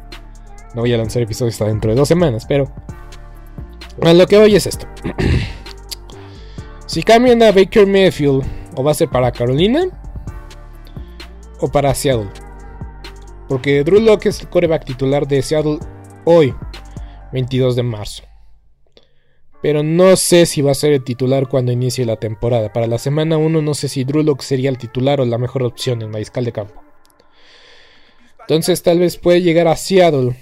no 0.74 0.82
voy 0.82 0.92
a 0.92 0.98
lanzar 0.98 1.22
episodios 1.22 1.54
hasta 1.54 1.68
dentro 1.68 1.92
de 1.92 1.98
dos 1.98 2.08
semanas, 2.08 2.46
pero 2.48 2.72
a 4.02 4.14
lo 4.14 4.26
que 4.26 4.38
hoy 4.38 4.56
es 4.56 4.66
esto. 4.66 4.88
si 6.88 7.04
cambian 7.04 7.44
a 7.44 7.52
Baker 7.52 7.86
Mayfield, 7.86 8.44
o 8.76 8.84
va 8.84 8.92
a 8.92 8.96
ser 8.96 9.10
para 9.10 9.32
Carolina, 9.32 9.86
o 11.62 11.68
para 11.68 11.94
Seattle. 11.94 12.32
Porque 13.48 13.84
Drew 13.84 14.00
Locke 14.00 14.30
es 14.30 14.42
el 14.42 14.50
coreback 14.50 14.86
titular 14.86 15.28
de 15.28 15.44
Seattle 15.44 15.78
hoy, 16.26 16.56
22 17.32 17.76
de 17.76 17.84
marzo. 17.84 18.29
Pero 19.62 19.84
no 19.84 20.16
sé 20.16 20.46
si 20.46 20.62
va 20.62 20.72
a 20.72 20.76
ser 20.76 20.94
el 20.94 21.04
titular 21.04 21.48
cuando 21.48 21.72
inicie 21.72 22.06
la 22.06 22.16
temporada. 22.16 22.72
Para 22.72 22.88
la 22.88 22.98
semana 22.98 23.38
1 23.38 23.62
no 23.62 23.74
sé 23.74 23.90
si 23.90 24.04
Drew 24.04 24.24
Locke 24.24 24.44
sería 24.44 24.70
el 24.70 24.78
titular 24.78 25.20
o 25.20 25.26
la 25.26 25.38
mejor 25.38 25.64
opción 25.64 26.02
en 26.02 26.12
mariscal 26.12 26.46
de 26.46 26.52
campo. 26.52 26.82
Entonces 28.42 28.82
tal 28.82 29.00
vez 29.00 29.18
puede 29.18 29.42
llegar 29.42 29.68
a 29.68 29.76
Seattle. 29.76 30.36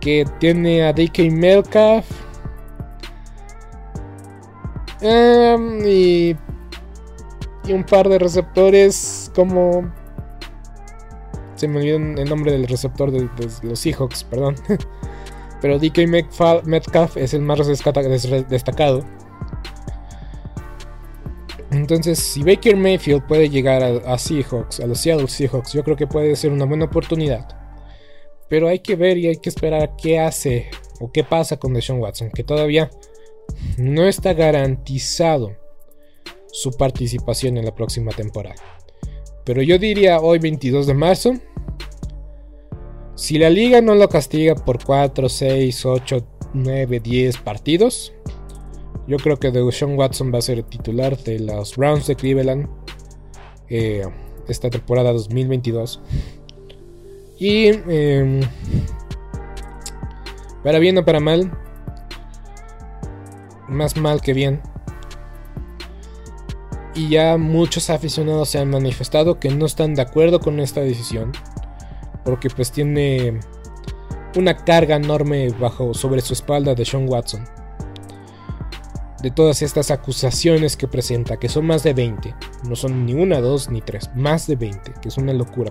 Que 0.00 0.26
tiene 0.38 0.84
a 0.84 0.92
DK 0.92 1.30
Metcalf. 1.30 2.06
Em, 5.00 5.86
y 5.86 6.36
y 7.66 7.72
un 7.72 7.84
par 7.84 8.08
de 8.08 8.18
receptores 8.18 9.30
como... 9.34 9.92
Se 11.56 11.68
me 11.68 11.78
olvidó 11.78 11.96
el 11.96 12.28
nombre 12.28 12.52
del 12.52 12.66
receptor 12.68 13.10
de, 13.10 13.28
los 13.62 13.78
Seahawks, 13.78 14.24
perdón. 14.24 14.56
Pero 15.60 15.78
DK 15.78 16.06
Metcalf 16.64 17.16
es 17.16 17.34
el 17.34 17.42
más 17.42 17.66
destacado. 18.48 19.04
Entonces, 21.70 22.18
si 22.18 22.42
Baker 22.42 22.76
Mayfield 22.76 23.26
puede 23.26 23.48
llegar 23.48 23.82
a, 23.82 24.18
Seahawks, 24.18 24.80
a 24.80 24.86
los 24.86 25.00
Seattle 25.00 25.28
Seahawks, 25.28 25.72
yo 25.72 25.82
creo 25.82 25.96
que 25.96 26.06
puede 26.06 26.36
ser 26.36 26.52
una 26.52 26.64
buena 26.64 26.86
oportunidad. 26.86 27.48
Pero 28.48 28.68
hay 28.68 28.78
que 28.78 28.94
ver 28.96 29.18
y 29.18 29.26
hay 29.26 29.36
que 29.36 29.48
esperar 29.48 29.96
qué 30.00 30.20
hace 30.20 30.70
o 31.00 31.10
qué 31.10 31.24
pasa 31.24 31.56
con 31.56 31.74
Deshaun 31.74 32.00
Watson, 32.00 32.30
que 32.30 32.44
todavía 32.44 32.90
no 33.76 34.06
está 34.06 34.32
garantizado 34.32 35.56
su 36.52 36.70
participación 36.70 37.58
en 37.58 37.64
la 37.64 37.74
próxima 37.74 38.12
temporada. 38.12 38.62
Pero 39.44 39.62
yo 39.62 39.78
diría 39.78 40.20
hoy 40.20 40.38
22 40.38 40.86
de 40.86 40.94
marzo, 40.94 41.34
si 43.16 43.38
la 43.38 43.48
liga 43.48 43.80
no 43.80 43.94
lo 43.94 44.08
castiga 44.10 44.54
por 44.54 44.84
4, 44.84 45.28
6, 45.30 45.86
8, 45.86 46.26
9, 46.52 47.00
10 47.00 47.38
partidos, 47.38 48.12
yo 49.08 49.16
creo 49.16 49.38
que 49.38 49.50
Deshaun 49.50 49.98
Watson 49.98 50.32
va 50.32 50.38
a 50.38 50.42
ser 50.42 50.62
titular 50.64 51.16
de 51.16 51.38
los 51.40 51.76
Browns 51.76 52.06
de 52.06 52.14
Cleveland 52.14 52.68
eh, 53.70 54.02
esta 54.48 54.68
temporada 54.68 55.12
2022. 55.12 56.00
Y 57.38 57.68
em, 57.88 58.40
para 60.62 60.78
bien 60.78 60.98
o 60.98 61.04
para 61.04 61.18
mal, 61.18 61.50
más 63.66 63.96
mal 63.96 64.20
que 64.20 64.34
bien, 64.34 64.60
y 66.94 67.08
ya 67.08 67.38
muchos 67.38 67.88
aficionados 67.88 68.50
se 68.50 68.58
han 68.58 68.70
manifestado 68.70 69.40
que 69.40 69.48
no 69.48 69.64
están 69.64 69.94
de 69.94 70.02
acuerdo 70.02 70.40
con 70.40 70.60
esta 70.60 70.82
decisión 70.82 71.32
porque 72.26 72.50
pues 72.50 72.70
tiene 72.72 73.40
una 74.36 74.54
carga 74.54 74.96
enorme 74.96 75.48
bajo 75.58 75.94
sobre 75.94 76.20
su 76.20 76.34
espalda 76.34 76.74
de 76.74 76.84
Sean 76.84 77.08
Watson 77.08 77.42
de 79.22 79.30
todas 79.30 79.62
estas 79.62 79.90
acusaciones 79.90 80.76
que 80.76 80.88
presenta, 80.88 81.38
que 81.38 81.48
son 81.48 81.66
más 81.66 81.82
de 81.82 81.94
20. 81.94 82.34
No 82.68 82.76
son 82.76 83.06
ni 83.06 83.14
una, 83.14 83.40
dos, 83.40 83.70
ni 83.70 83.80
tres, 83.80 84.10
más 84.14 84.46
de 84.46 84.56
20, 84.56 84.94
que 85.00 85.08
es 85.08 85.16
una 85.16 85.32
locura. 85.32 85.70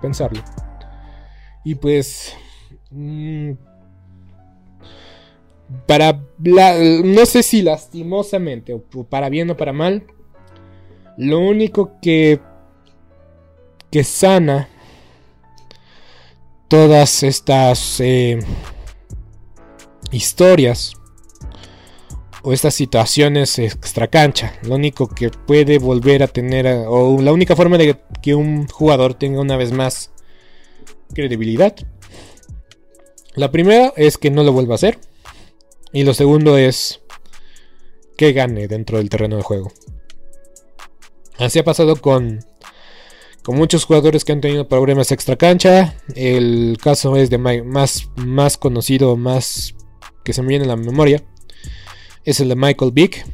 pensarlo. 0.00 0.42
Y 1.64 1.74
pues... 1.74 2.34
Mm, 2.90 3.52
para... 5.86 6.20
no 6.38 7.26
sé 7.26 7.42
si 7.42 7.62
lastimosamente, 7.62 8.74
o 8.74 9.04
para 9.04 9.28
bien 9.28 9.50
o 9.50 9.56
para 9.56 9.72
mal, 9.72 10.06
lo 11.16 11.38
único 11.38 11.98
que... 12.00 12.40
que 13.90 14.04
sana 14.04 14.68
todas 16.68 17.22
estas 17.22 18.00
eh, 18.00 18.38
historias 20.10 20.94
o 22.42 22.52
estas 22.52 22.74
situaciones 22.74 23.58
extra 23.58 24.08
cancha. 24.08 24.58
Lo 24.62 24.74
único 24.74 25.08
que 25.08 25.30
puede 25.30 25.78
volver 25.78 26.22
a 26.22 26.28
tener, 26.28 26.66
o 26.88 27.20
la 27.20 27.32
única 27.32 27.56
forma 27.56 27.78
de 27.78 27.96
que 28.20 28.34
un 28.34 28.66
jugador 28.68 29.14
tenga 29.14 29.40
una 29.40 29.56
vez 29.56 29.72
más 29.72 30.10
credibilidad. 31.14 31.74
La 33.34 33.50
primera 33.50 33.92
es 33.96 34.18
que 34.18 34.30
no 34.30 34.42
lo 34.42 34.52
vuelva 34.52 34.74
a 34.74 34.76
hacer. 34.76 34.98
Y 35.92 36.04
lo 36.04 36.14
segundo 36.14 36.56
es 36.56 37.00
que 38.16 38.32
gane 38.32 38.66
dentro 38.66 38.98
del 38.98 39.10
terreno 39.10 39.36
de 39.36 39.42
juego. 39.42 39.70
Así 41.38 41.58
ha 41.58 41.64
pasado 41.64 41.96
con, 41.96 42.40
con 43.42 43.56
muchos 43.56 43.84
jugadores 43.84 44.24
que 44.24 44.32
han 44.32 44.40
tenido 44.40 44.68
problemas 44.68 45.12
extra 45.12 45.36
cancha. 45.36 45.96
El 46.14 46.78
caso 46.82 47.16
es 47.16 47.30
de 47.30 47.38
más, 47.38 48.08
más 48.16 48.56
conocido, 48.56 49.16
más 49.16 49.74
que 50.24 50.32
se 50.32 50.42
me 50.42 50.48
viene 50.48 50.64
a 50.64 50.68
la 50.68 50.76
memoria 50.76 51.22
es 52.24 52.40
el 52.40 52.48
de 52.48 52.56
Michael 52.56 52.92
Vick. 52.92 53.24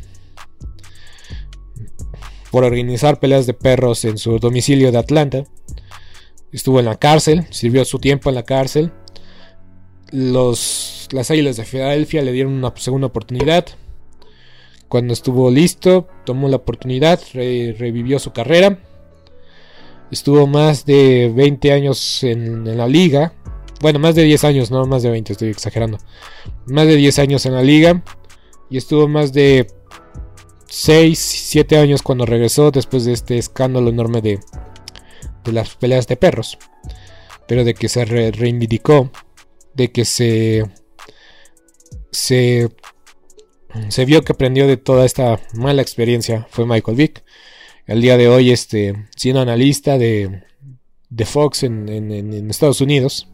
Por 2.50 2.64
organizar 2.64 3.20
peleas 3.20 3.46
de 3.46 3.54
perros 3.54 4.04
en 4.04 4.16
su 4.16 4.38
domicilio 4.38 4.90
de 4.90 4.98
Atlanta. 4.98 5.44
Estuvo 6.50 6.78
en 6.78 6.86
la 6.86 6.96
cárcel, 6.96 7.46
sirvió 7.50 7.84
su 7.84 7.98
tiempo 7.98 8.30
en 8.30 8.34
la 8.34 8.44
cárcel. 8.44 8.90
Los, 10.10 11.08
las 11.12 11.30
Águilas 11.30 11.58
de 11.58 11.64
Filadelfia 11.64 12.22
le 12.22 12.32
dieron 12.32 12.54
una 12.54 12.72
segunda 12.76 13.08
oportunidad. 13.08 13.66
Cuando 14.88 15.12
estuvo 15.12 15.50
listo, 15.50 16.08
tomó 16.24 16.48
la 16.48 16.56
oportunidad, 16.56 17.20
revivió 17.34 18.18
su 18.18 18.32
carrera. 18.32 18.78
Estuvo 20.10 20.46
más 20.46 20.86
de 20.86 21.30
20 21.36 21.72
años 21.72 22.24
en, 22.24 22.66
en, 22.66 22.78
la 22.78 22.88
liga. 22.88 23.34
Bueno, 23.82 23.98
más 23.98 24.14
de 24.14 24.24
10 24.24 24.44
años, 24.44 24.70
no 24.70 24.86
más 24.86 25.02
de 25.02 25.10
20, 25.10 25.34
estoy 25.34 25.50
exagerando. 25.50 25.98
Más 26.64 26.86
de 26.86 26.96
10 26.96 27.18
años 27.18 27.44
en 27.44 27.52
la 27.52 27.62
liga 27.62 28.02
y 28.70 28.76
estuvo 28.76 29.08
más 29.08 29.32
de 29.32 29.66
6, 30.68 31.18
7 31.18 31.78
años 31.78 32.02
cuando 32.02 32.26
regresó 32.26 32.70
después 32.70 33.04
de 33.04 33.12
este 33.12 33.38
escándalo 33.38 33.88
enorme 33.88 34.20
de, 34.20 34.40
de 35.44 35.52
las 35.52 35.74
peleas 35.76 36.06
de 36.06 36.16
perros. 36.16 36.58
Pero 37.46 37.64
de 37.64 37.74
que 37.74 37.88
se 37.88 38.04
reivindicó, 38.04 39.10
de 39.74 39.90
que 39.90 40.04
se, 40.04 40.64
se, 42.10 42.68
se 43.88 44.04
vio 44.04 44.22
que 44.22 44.32
aprendió 44.32 44.66
de 44.66 44.76
toda 44.76 45.06
esta 45.06 45.40
mala 45.54 45.80
experiencia 45.80 46.46
fue 46.50 46.66
Michael 46.66 46.96
Vick. 46.96 47.24
El 47.86 48.02
día 48.02 48.18
de 48.18 48.28
hoy, 48.28 48.50
este, 48.50 49.06
siendo 49.16 49.40
analista 49.40 49.96
de, 49.96 50.42
de 51.08 51.24
Fox 51.24 51.62
en, 51.62 51.88
en, 51.88 52.50
Estados 52.50 52.82
Unidos. 52.82 53.28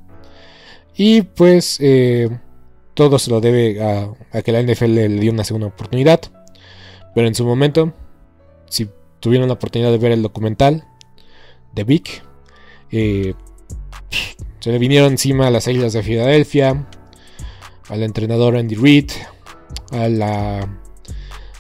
Y 0.97 1.23
pues 1.23 1.79
eh, 1.81 2.29
todo 2.95 3.19
se 3.19 3.31
lo 3.31 3.41
debe 3.41 3.83
a, 3.83 4.43
que 4.43 4.53
la 4.53 4.63
NFL 4.63 4.95
le, 4.95 5.09
dio 5.09 5.33
una 5.33 5.45
segunda 5.45 5.67
oportunidad. 5.67 6.21
Pero 7.15 7.27
en 7.27 7.35
su 7.35 7.45
momento, 7.45 7.93
si 8.69 8.89
tuvieron 9.21 9.49
la 9.49 9.55
oportunidad 9.55 9.91
de 9.91 9.99
ver 9.99 10.13
el 10.13 10.23
documental 10.23 10.85
de 11.75 11.85
Vic, 11.85 12.23
eh, 12.91 13.35
se 14.61 14.73
le 14.73 14.79
vinieron 14.79 15.13
encima 15.13 15.49
a 15.49 15.51
las 15.51 15.69
Islas 15.69 15.93
de 15.93 16.03
Filadelfia, 16.03 16.89
al 17.89 18.03
entrenador 18.03 18.57
Andy 18.57 18.77
Reid, 18.77 19.11
a, 19.93 20.67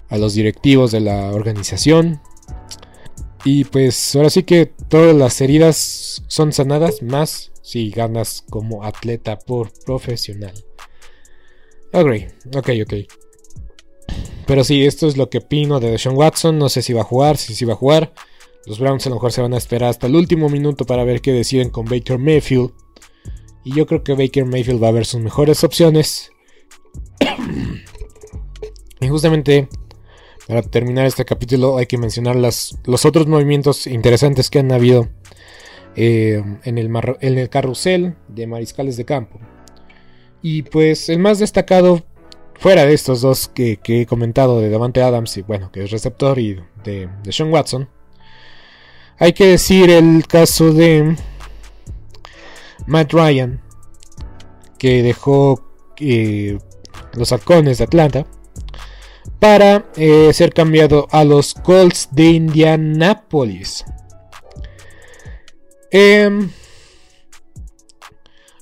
a 0.09 0.19
los 0.19 0.35
directivos 0.35 0.93
de 0.93 1.01
la 1.01 1.33
organización. 1.33 2.21
Y 3.45 3.65
pues 3.65 4.17
ahora 4.17 4.31
sí 4.31 4.45
que 4.45 4.67
todas 4.67 5.15
las 5.15 5.41
heridas 5.41 6.23
son 6.29 6.53
sanadas, 6.53 7.03
más 7.03 7.53
si 7.63 7.91
ganas 7.91 8.43
como 8.49 8.85
atleta 8.85 9.39
por 9.39 9.71
profesional. 9.85 10.55
Agree. 11.95 12.29
Ok, 12.57 12.71
ok. 12.83 12.95
Pero 14.47 14.65
sí, 14.65 14.85
esto 14.85 15.07
es 15.07 15.17
lo 15.17 15.31
que 15.31 15.39
opino 15.39 15.79
de 15.79 15.97
Sean 15.97 16.17
Watson. 16.17 16.59
No 16.59 16.69
sé 16.69 16.83
si 16.83 16.93
va 16.93 17.03
a 17.03 17.05
jugar, 17.05 17.37
si 17.37 17.55
sí 17.55 17.65
va 17.65 17.75
a 17.75 17.77
jugar. 17.77 18.13
Los 18.67 18.81
Browns 18.81 19.07
a 19.07 19.11
lo 19.11 19.17
mejor 19.17 19.31
se 19.31 19.43
van 19.43 19.55
a 19.55 19.59
esperar 19.59 19.91
hasta 19.91 20.09
el 20.09 20.17
último 20.17 20.49
minuto 20.49 20.85
para 20.87 21.05
ver 21.05 21.21
qué 21.21 21.33
deciden 21.33 21.71
con 21.71 21.85
Baker 21.85 22.19
Mayfield. 22.19 22.73
Y 23.63 23.77
yo 23.77 23.87
creo 23.87 24.03
que 24.03 24.15
Baker 24.15 24.45
Mayfield 24.45 24.83
va 24.83 24.89
a 24.89 24.93
ver 24.93 25.07
sus 25.07 25.21
mejores 25.21 25.63
opciones. 25.63 26.33
y 29.01 29.09
justamente 29.09 29.69
para 30.49 30.63
terminar 30.63 31.07
este 31.07 31.25
capítulo 31.25 31.79
hay 31.79 31.87
que 31.87 31.97
mencionar 31.97 32.35
las, 32.35 32.77
los 32.87 33.05
otros 33.05 33.29
movimientos 33.29 33.87
interesantes 33.87 34.51
que 34.51 34.59
han 34.59 34.73
habido 34.73 35.09
eh, 35.95 36.43
en, 36.65 36.79
el 36.79 36.91
en 37.21 37.39
el 37.39 37.49
carrusel 37.49 38.17
de 38.27 38.49
mariscales 38.49 38.97
de 38.97 39.05
campo. 39.05 39.39
Y 40.47 40.61
pues 40.61 41.09
el 41.09 41.21
más 41.21 41.39
destacado, 41.39 42.05
fuera 42.61 42.85
de 42.85 42.93
estos 42.93 43.23
dos 43.23 43.49
que, 43.49 43.81
he 43.83 44.05
comentado, 44.05 44.61
de 44.61 44.69
Davante 44.69 45.01
Adams 45.01 45.39
y 45.39 45.41
bueno, 45.41 45.73
que 45.73 45.85
es 45.85 45.91
receptor, 45.91 46.39
y 46.39 46.61
de, 46.85 47.09
Sean 47.31 47.51
Watson, 47.51 47.89
hay 49.17 49.33
que 49.33 49.47
decir 49.47 49.89
el 49.89 50.27
caso 50.27 50.75
de 50.75 51.17
Matt 52.87 53.15
Ryan, 53.15 53.63
que 54.79 55.03
dejó 55.03 55.65
eh, 55.99 56.59
los 57.15 57.33
halcones 57.33 57.79
de 57.79 57.85
Atlanta 57.85 58.27
para 59.39 59.87
eh, 59.97 60.31
ser 60.35 60.53
cambiado 60.53 61.09
a 61.11 61.25
los 61.25 61.55
Colts 61.55 62.11
de 62.13 62.25
Indianapolis. 62.25 63.83
Eh, 65.91 66.51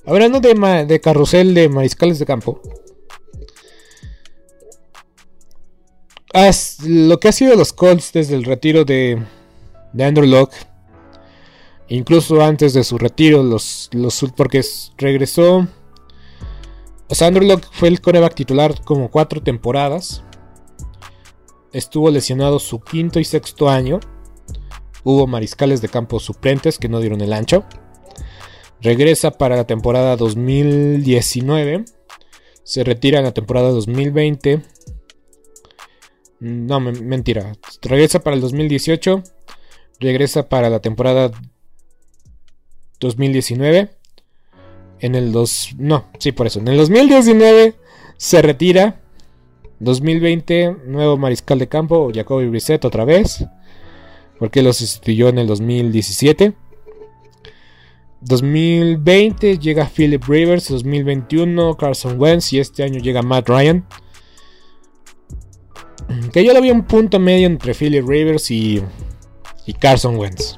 Hablando 0.05 0.41
de, 0.41 0.99
carrusel 0.99 1.53
de 1.53 1.69
mariscales 1.69 2.19
de 2.19 2.25
campo. 2.25 2.61
lo 6.85 7.19
que 7.19 7.27
ha 7.29 7.31
sido 7.31 7.55
los 7.55 7.71
Colts 7.71 8.11
desde 8.11 8.35
el 8.35 8.43
retiro 8.43 8.83
de, 8.83 9.23
de 9.93 10.03
Andrew 10.03 10.27
Locke. 10.27 10.55
Incluso 11.87 12.41
antes 12.41 12.73
de 12.73 12.83
su 12.83 12.97
retiro, 12.97 13.43
los, 13.43 13.89
los, 13.93 14.25
porque 14.35 14.61
regresó. 14.97 15.67
O 17.07 17.15
sea, 17.15 17.27
Andrew 17.27 17.47
Locke 17.47 17.67
fue 17.71 17.87
el 17.87 18.01
coreback 18.01 18.35
titular 18.35 18.83
como 18.83 19.09
cuatro 19.09 19.41
temporadas. 19.41 20.23
Estuvo 21.71 22.09
lesionado 22.09 22.59
su 22.59 22.81
quinto 22.81 23.19
y 23.19 23.23
sexto 23.23 23.69
año. 23.69 23.99
Hubo 25.03 25.27
mariscales 25.27 25.81
de 25.81 25.89
campo 25.89 26.19
suplentes 26.19 26.77
que 26.77 26.89
no 26.89 26.99
dieron 26.99 27.21
el 27.21 27.33
ancho. 27.33 27.63
Regresa 28.83 29.31
para 29.31 29.55
la 29.55 29.65
temporada 29.65 30.17
2019. 30.17 31.85
Se 32.63 32.83
retira 32.83 33.19
en 33.19 33.23
la 33.23 33.33
temporada 33.33 33.69
2020. 33.69 34.61
No, 36.41 36.81
mentira. 36.81 37.53
Regresa 37.81 38.19
para 38.19 38.35
el 38.35 38.41
2018. 38.41 39.23
regresa 40.01 40.49
para 40.49 40.69
la 40.69 40.81
temporada 40.81 41.31
2019. 42.99 43.89
En 44.99 45.15
el 45.15 45.31
2... 45.31 45.75
No, 45.77 46.09
sí, 46.19 46.33
por 46.33 46.47
eso. 46.47 46.59
En 46.59 46.67
el 46.67 46.75
2019 46.75 47.75
se 48.17 48.41
retira. 48.41 48.99
2020, 49.79 50.75
nuevo 50.87 51.17
mariscal 51.17 51.59
de 51.59 51.69
campo, 51.69 52.11
Jacoby 52.13 52.47
Brissett 52.47 52.83
otra 52.83 53.05
vez. 53.05 53.45
Porque 54.39 54.61
lo 54.61 54.73
sustituyó 54.73 55.29
en 55.29 55.37
el 55.37 55.47
2017. 55.47 56.62
2020 58.25 59.59
llega 59.59 59.89
Philip 59.89 60.23
Rivers, 60.25 60.69
2021 60.69 61.75
Carson 61.77 62.19
Wentz 62.19 62.53
y 62.53 62.59
este 62.59 62.83
año 62.83 62.99
llega 62.99 63.21
Matt 63.21 63.49
Ryan. 63.49 63.85
Que 66.31 66.43
yo 66.43 66.53
lo 66.53 66.61
vi 66.61 66.71
un 66.71 66.85
punto 66.85 67.19
medio 67.19 67.47
entre 67.47 67.73
Philip 67.73 68.07
Rivers 68.07 68.51
y, 68.51 68.81
y 69.65 69.73
Carson 69.73 70.17
Wentz. 70.17 70.57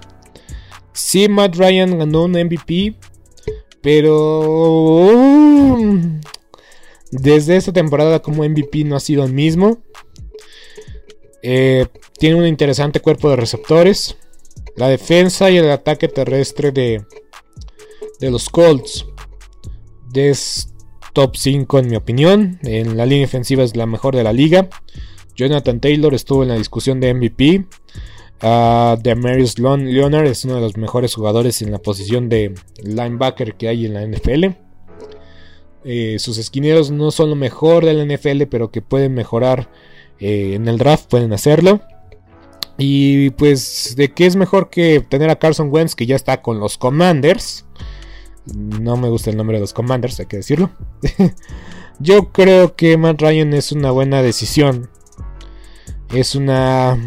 Sí, 0.94 1.28
Matt 1.28 1.56
Ryan 1.56 1.98
ganó 1.98 2.24
un 2.24 2.32
MVP, 2.32 2.96
pero 3.82 5.12
desde 7.12 7.58
esta 7.58 7.74
temporada 7.74 8.22
como 8.22 8.44
MVP 8.44 8.84
no 8.84 8.96
ha 8.96 9.00
sido 9.00 9.24
el 9.26 9.34
mismo. 9.34 9.80
Eh, 11.42 11.88
tiene 12.18 12.36
un 12.36 12.46
interesante 12.46 13.00
cuerpo 13.00 13.30
de 13.30 13.36
receptores. 13.36 14.18
La 14.76 14.90
defensa 14.90 15.50
y 15.52 15.58
el 15.58 15.70
ataque 15.70 16.08
terrestre 16.08 16.72
de, 16.72 17.06
de 18.20 18.32
los 18.32 18.50
Colts 18.50 19.06
es 20.24 20.74
top 21.14 21.36
5 21.36 21.80
en 21.80 21.88
mi 21.88 21.96
opinión. 21.96 22.60
En 22.64 22.98
la 22.98 23.06
línea 23.06 23.26
ofensiva 23.26 23.64
es 23.64 23.76
la 23.76 23.86
mejor 23.86 24.16
de 24.16 24.24
la 24.24 24.34
liga. 24.34 24.70
Jonathan 25.36 25.80
Taylor 25.80 26.14
estuvo 26.14 26.44
en 26.44 26.50
la 26.50 26.56
discusión 26.56 27.00
de 27.00 27.14
MVP. 27.14 27.66
Uh, 28.44 28.98
Demarius 29.02 29.58
Leonard 29.60 30.28
es 30.28 30.46
uno 30.46 30.56
de 30.56 30.62
los 30.62 30.78
mejores 30.78 31.16
jugadores 31.16 31.62
en 31.62 31.72
la 31.72 31.80
posición 31.80 32.30
de 32.30 32.54
linebacker 32.84 33.56
que 33.56 33.68
hay 33.68 33.86
en 33.86 33.94
la 33.94 34.06
NFL. 34.06 34.46
Eh, 35.88 36.18
sus 36.20 36.38
esquineros 36.38 36.92
no 36.92 37.12
son 37.12 37.30
lo 37.30 37.36
mejor 37.36 37.86
de 37.86 37.94
la 37.94 38.04
NFL, 38.04 38.44
pero 38.50 38.72
que 38.72 38.82
pueden 38.82 39.14
mejorar 39.14 39.70
eh, 40.20 40.54
en 40.56 40.68
el 40.68 40.78
draft, 40.78 41.10
pueden 41.10 41.32
hacerlo. 41.32 41.82
Y 42.78 43.30
pues, 43.32 43.96
¿de 43.96 44.12
qué 44.14 44.26
es 44.26 44.36
mejor 44.36 44.70
que 44.70 45.00
tener 45.00 45.30
a 45.30 45.38
Carson 45.38 45.70
Wentz, 45.72 45.96
que 45.96 46.06
ya 46.06 46.16
está 46.16 46.42
con 46.42 46.60
los 46.60 46.78
Commanders? 46.78 47.65
No 48.54 48.96
me 48.96 49.10
gusta 49.10 49.32
el 49.32 49.38
nombre 49.38 49.58
de 49.58 49.62
los 49.62 49.74
Commanders, 49.74 50.20
hay 50.20 50.28
que 50.28 50.38
decirlo. 50.38 50.72
Yo 52.00 52.32
creo 52.32 52.76
que 52.76 52.98
Matt 52.98 53.22
Ryan 53.22 53.54
es 53.54 53.72
una 53.72 53.92
buena 53.92 54.22
decisión. 54.22 54.90
Es 56.14 56.36
una 56.36 56.98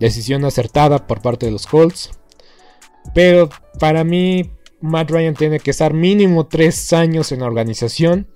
decisión 0.00 0.44
acertada 0.44 1.06
por 1.06 1.20
parte 1.20 1.46
de 1.46 1.52
los 1.52 1.66
Colts. 1.66 2.10
Pero 3.14 3.50
para 3.78 4.04
mí, 4.04 4.52
Matt 4.80 5.10
Ryan 5.10 5.34
tiene 5.34 5.60
que 5.60 5.72
estar 5.72 5.92
mínimo 5.92 6.46
3 6.46 6.92
años 6.94 7.32
en 7.32 7.40
la 7.40 7.46
organización. 7.46 8.28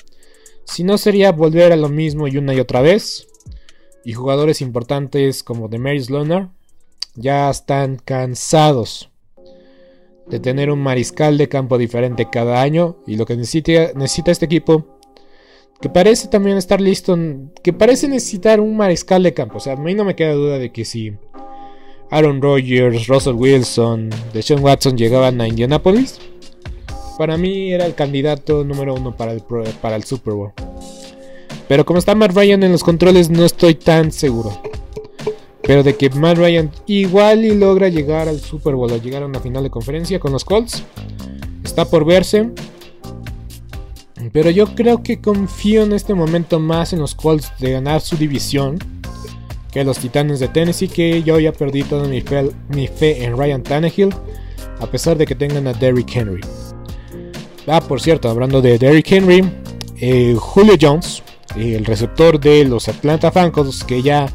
Si 0.64 0.84
no, 0.84 0.98
sería 0.98 1.32
volver 1.32 1.72
a 1.72 1.76
lo 1.76 1.88
mismo 1.88 2.28
y 2.28 2.36
una 2.36 2.52
y 2.52 2.60
otra 2.60 2.82
vez. 2.82 3.28
Y 4.04 4.12
jugadores 4.12 4.60
importantes 4.60 5.42
como 5.42 5.68
Demarius 5.68 6.10
Leonard 6.10 6.48
ya 7.14 7.48
están 7.48 7.96
cansados 7.96 9.10
de 10.28 10.40
tener 10.40 10.70
un 10.70 10.80
mariscal 10.80 11.38
de 11.38 11.48
campo 11.48 11.78
diferente 11.78 12.28
cada 12.30 12.60
año. 12.62 12.96
Y 13.06 13.16
lo 13.16 13.26
que 13.26 13.36
necesita, 13.36 14.30
este 14.30 14.44
equipo, 14.44 14.98
que 15.80 15.88
parece 15.88 16.28
también 16.28 16.56
estar 16.56 16.80
listo, 16.80 17.16
que 17.62 17.72
parece 17.72 18.08
necesitar 18.08 18.60
un 18.60 18.76
mariscal 18.76 19.22
de 19.22 19.34
campo. 19.34 19.58
O 19.58 19.60
sea, 19.60 19.74
a 19.74 19.76
mí 19.76 19.94
no 19.94 20.04
me 20.04 20.16
queda 20.16 20.32
duda 20.32 20.58
de 20.58 20.72
que 20.72 20.84
si 20.84 21.12
Aaron 22.10 22.40
Rodgers, 22.40 23.06
Russell 23.06 23.34
Wilson, 23.34 24.10
Deshaun 24.32 24.62
Watson 24.62 24.96
llegaban 24.96 25.40
a 25.40 25.48
Indianapolis, 25.48 26.18
para 27.18 27.36
mí 27.36 27.72
era 27.72 27.86
el 27.86 27.94
candidato 27.94 28.64
número 28.64 28.94
uno 28.94 29.16
para 29.16 29.32
el, 29.32 29.42
para 29.80 29.96
el 29.96 30.04
Super 30.04 30.34
Bowl. 30.34 30.52
Pero 31.68 31.84
como 31.84 31.98
está 31.98 32.14
Matt 32.14 32.32
Ryan 32.32 32.62
en 32.62 32.72
los 32.72 32.84
controles, 32.84 33.30
no 33.30 33.44
estoy 33.44 33.74
tan 33.74 34.12
seguro. 34.12 34.60
Pero 35.66 35.82
de 35.82 35.96
que 35.96 36.10
Matt 36.10 36.38
Ryan 36.38 36.70
igual 36.86 37.44
y 37.44 37.54
logra 37.54 37.88
llegar 37.88 38.28
al 38.28 38.40
Super 38.40 38.74
Bowl 38.74 38.92
o 38.92 38.96
llegar 38.96 39.22
a 39.22 39.26
una 39.26 39.40
final 39.40 39.64
de 39.64 39.70
conferencia 39.70 40.20
con 40.20 40.32
los 40.32 40.44
Colts, 40.44 40.84
está 41.64 41.84
por 41.84 42.04
verse. 42.04 42.50
Pero 44.32 44.50
yo 44.50 44.74
creo 44.74 45.02
que 45.02 45.20
confío 45.20 45.82
en 45.82 45.92
este 45.92 46.14
momento 46.14 46.60
más 46.60 46.92
en 46.92 47.00
los 47.00 47.14
Colts 47.14 47.52
de 47.58 47.72
ganar 47.72 48.00
su 48.00 48.16
división 48.16 48.78
que 49.76 49.84
los 49.84 49.98
Titanes 49.98 50.40
de 50.40 50.48
Tennessee, 50.48 50.88
que 50.88 51.22
yo 51.22 51.38
ya 51.38 51.52
perdí 51.52 51.82
toda 51.82 52.08
mi 52.08 52.22
fe, 52.22 52.50
mi 52.70 52.86
fe 52.86 53.24
en 53.24 53.36
Ryan 53.36 53.62
Tannehill, 53.62 54.08
a 54.80 54.86
pesar 54.86 55.18
de 55.18 55.26
que 55.26 55.34
tengan 55.34 55.66
a 55.66 55.74
Derrick 55.74 56.16
Henry. 56.16 56.40
Ah, 57.66 57.82
por 57.82 58.00
cierto, 58.00 58.30
hablando 58.30 58.62
de 58.62 58.78
Derrick 58.78 59.12
Henry, 59.12 59.46
eh, 60.00 60.34
Julio 60.38 60.76
Jones, 60.80 61.22
el 61.56 61.84
receptor 61.84 62.40
de 62.40 62.64
los 62.64 62.88
Atlanta 62.88 63.30
Falcons, 63.30 63.84
que 63.84 64.00
ya 64.00 64.32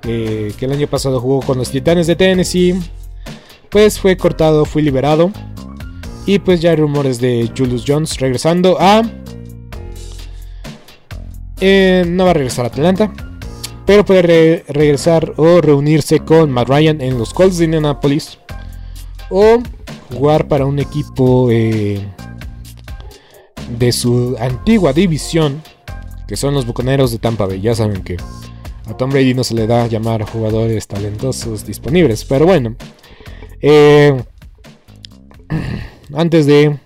que 0.00 0.54
el 0.60 0.72
año 0.72 0.86
pasado 0.86 1.20
jugó 1.20 1.40
con 1.40 1.58
los 1.58 1.70
Titanes 1.70 2.06
de 2.06 2.16
Tennessee, 2.16 2.74
pues 3.70 3.98
fue 3.98 4.16
cortado, 4.16 4.64
fue 4.64 4.82
liberado. 4.82 5.30
Y 6.26 6.38
pues 6.38 6.60
ya 6.60 6.70
hay 6.70 6.76
rumores 6.76 7.20
de 7.20 7.50
Julius 7.56 7.84
Jones 7.86 8.18
regresando 8.18 8.76
a... 8.78 9.02
Eh, 11.60 12.04
no 12.06 12.24
va 12.24 12.30
a 12.30 12.34
regresar 12.34 12.64
a 12.64 12.68
Atlanta, 12.68 13.12
pero 13.84 14.04
puede 14.04 14.64
regresar 14.68 15.34
o 15.36 15.60
reunirse 15.60 16.20
con 16.20 16.50
Matt 16.50 16.68
Ryan 16.68 17.00
en 17.00 17.18
los 17.18 17.34
Colts 17.34 17.58
de 17.58 17.66
Indianapolis 17.66 18.38
o 19.28 19.58
jugar 20.10 20.48
para 20.48 20.64
un 20.64 20.78
equipo 20.78 21.48
eh, 21.50 22.02
de 23.78 23.92
su 23.92 24.36
antigua 24.40 24.92
división, 24.92 25.62
que 26.26 26.36
son 26.36 26.54
los 26.54 26.66
Bucaneros 26.66 27.12
de 27.12 27.18
Tampa 27.18 27.46
Bay. 27.46 27.60
Ya 27.60 27.74
saben 27.74 28.02
que 28.02 28.16
a 28.90 28.96
Tom 28.96 29.10
Brady 29.10 29.34
no 29.34 29.44
se 29.44 29.54
le 29.54 29.66
da 29.66 29.86
llamar 29.86 30.24
jugadores 30.24 30.86
talentosos 30.86 31.64
disponibles, 31.64 32.24
pero 32.24 32.46
bueno. 32.46 32.76
Eh, 33.60 34.20
antes 36.14 36.46
de, 36.46 36.76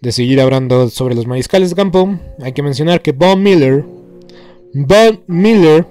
de 0.00 0.12
seguir 0.12 0.40
hablando 0.40 0.88
sobre 0.90 1.14
los 1.14 1.26
mariscales 1.26 1.70
de 1.70 1.76
campo, 1.76 2.18
hay 2.42 2.52
que 2.52 2.62
mencionar 2.62 3.00
que 3.00 3.12
Von 3.12 3.42
Miller, 3.42 3.84
Miller 5.26 5.86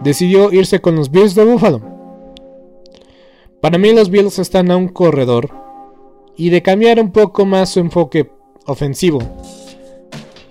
decidió 0.00 0.52
irse 0.52 0.80
con 0.80 0.94
los 0.96 1.10
Bills 1.10 1.34
de 1.34 1.44
Buffalo. 1.44 1.82
Para 3.60 3.78
mí 3.78 3.92
los 3.92 4.10
Bills 4.10 4.38
están 4.38 4.70
a 4.70 4.76
un 4.76 4.88
corredor 4.88 5.50
y 6.36 6.50
de 6.50 6.62
cambiar 6.62 7.00
un 7.00 7.12
poco 7.12 7.46
más 7.46 7.70
su 7.70 7.80
enfoque 7.80 8.30
ofensivo, 8.66 9.20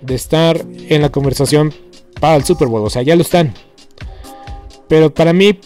de 0.00 0.14
estar 0.14 0.64
en 0.88 1.02
la 1.02 1.10
conversación 1.10 1.72
para 2.20 2.36
el 2.36 2.44
Super 2.44 2.68
Bowl, 2.68 2.84
o 2.84 2.90
sea, 2.90 3.02
ya 3.02 3.16
lo 3.16 3.22
están. 3.22 3.54
Pero 4.88 5.12
para 5.12 5.32
mí, 5.32 5.58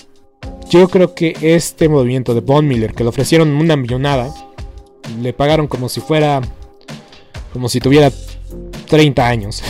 yo 0.71 0.89
creo 0.89 1.15
que 1.15 1.37
este 1.41 1.89
movimiento 1.89 2.35
de 2.35 2.41
Von 2.41 2.67
Miller, 2.67 2.95
que 2.95 3.03
le 3.03 3.11
ofrecieron 3.11 3.51
una 3.51 3.77
millonada, 3.77 4.33
le 5.21 5.33
pagaron 5.33 5.67
como 5.67 5.89
si 5.89 6.01
fuera, 6.01 6.41
como 7.53 7.69
si 7.69 7.81
tuviera 7.81 8.13
30 8.89 9.27
años. 9.27 9.63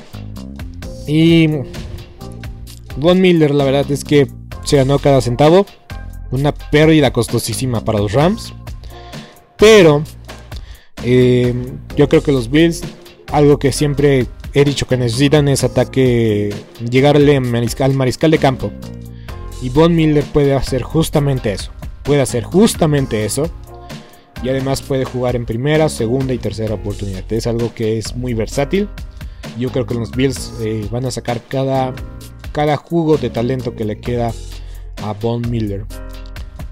y 1.06 1.48
Von 2.96 3.20
Miller, 3.20 3.54
la 3.54 3.64
verdad 3.64 3.90
es 3.90 4.04
que 4.04 4.28
se 4.64 4.76
ganó 4.76 4.98
cada 4.98 5.20
centavo. 5.20 5.66
Una 6.30 6.52
pérdida 6.52 7.12
costosísima 7.12 7.84
para 7.84 7.98
los 7.98 8.12
Rams. 8.12 8.54
Pero 9.56 10.02
eh, 11.02 11.54
yo 11.96 12.08
creo 12.08 12.22
que 12.22 12.32
los 12.32 12.50
Bills, 12.50 12.82
algo 13.32 13.58
que 13.58 13.72
siempre 13.72 14.26
he 14.54 14.64
dicho 14.64 14.86
que 14.86 14.96
necesitan 14.96 15.48
es 15.48 15.64
ataque, 15.64 16.54
llegarle 16.88 17.36
al 17.36 17.42
mariscal, 17.42 17.94
mariscal 17.94 18.30
de 18.30 18.38
campo. 18.38 18.70
Y 19.62 19.68
Von 19.68 19.94
Miller 19.94 20.24
puede 20.24 20.54
hacer 20.54 20.82
justamente 20.82 21.52
eso. 21.52 21.70
Puede 22.02 22.22
hacer 22.22 22.44
justamente 22.44 23.24
eso. 23.24 23.50
Y 24.42 24.48
además 24.48 24.80
puede 24.80 25.04
jugar 25.04 25.36
en 25.36 25.44
primera, 25.44 25.88
segunda 25.88 26.32
y 26.32 26.38
tercera 26.38 26.74
oportunidad. 26.74 27.30
Es 27.30 27.46
algo 27.46 27.74
que 27.74 27.98
es 27.98 28.16
muy 28.16 28.32
versátil. 28.32 28.88
Yo 29.58 29.70
creo 29.70 29.86
que 29.86 29.94
los 29.94 30.10
Bills 30.12 30.52
eh, 30.62 30.86
van 30.90 31.04
a 31.04 31.10
sacar 31.10 31.42
cada, 31.46 31.92
cada 32.52 32.76
jugo 32.76 33.18
de 33.18 33.30
talento 33.30 33.74
que 33.74 33.84
le 33.84 34.00
queda 34.00 34.32
a 35.02 35.12
Von 35.12 35.50
Miller 35.50 35.86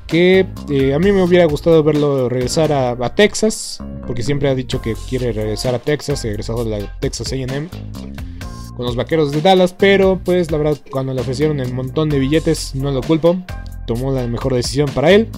que 0.09 0.47
eh, 0.71 0.95
a 0.95 0.99
mí 0.99 1.13
me 1.13 1.23
hubiera 1.23 1.45
gustado 1.45 1.85
verlo 1.85 2.29
regresar 2.31 2.73
a, 2.73 3.15
Texas, 3.15 3.79
porque 4.07 4.23
siempre 4.23 4.49
ha 4.49 4.55
dicho 4.55 4.81
que 4.81 4.97
quiere 5.09 5.33
regresar 5.33 5.75
a 5.75 5.79
Texas, 5.79 6.25
egresado 6.25 6.65
de 6.65 6.71
la 6.71 6.99
Texas 6.99 7.33
AM 7.33 7.69
con 8.75 8.87
los 8.87 8.97
vaqueros 8.97 9.33
de 9.33 9.43
Dallas, 9.43 9.75
pero 9.77 10.21
pues 10.25 10.51
la 10.51 10.59
verdad 10.59 10.79
cuando 10.91 11.13
le 11.13 11.21
ofrecieron 11.21 11.61
el 11.61 11.75
montón 11.75 12.09
de 12.09 12.19
billetes 12.19 12.75
no 12.75 12.91
lo 12.91 13.03
culpo, 13.03 13.37
tomó 13.87 14.11
la 14.13 14.27
mejor 14.27 14.55
decisión 14.55 14.89
para 14.95 15.11
él. 15.11 15.29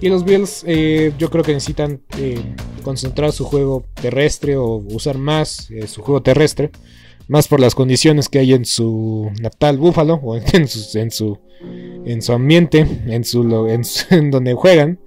Y 0.00 0.10
los 0.10 0.24
Bills 0.24 0.62
eh, 0.66 1.14
yo 1.18 1.30
creo 1.30 1.42
que 1.42 1.54
necesitan 1.54 2.02
eh, 2.18 2.54
concentrar 2.82 3.32
su 3.32 3.46
juego 3.46 3.86
terrestre 3.94 4.56
o 4.56 4.74
usar 4.74 5.16
más 5.16 5.68
su 5.86 6.02
juego 6.02 6.22
terrestre 6.22 6.70
más 7.28 7.48
por 7.48 7.60
las 7.60 7.74
condiciones 7.74 8.28
que 8.28 8.38
hay 8.38 8.52
en 8.52 8.64
su 8.64 9.30
natal 9.40 9.78
Búfalo 9.78 10.20
o 10.22 10.36
en 10.52 10.68
su, 10.68 10.98
en 10.98 11.10
su, 11.10 11.38
en 12.04 12.22
su 12.22 12.32
ambiente, 12.32 12.86
en, 13.06 13.24
su, 13.24 13.42
en, 14.10 14.30
donde 14.30 14.54
juegan. 14.54 14.98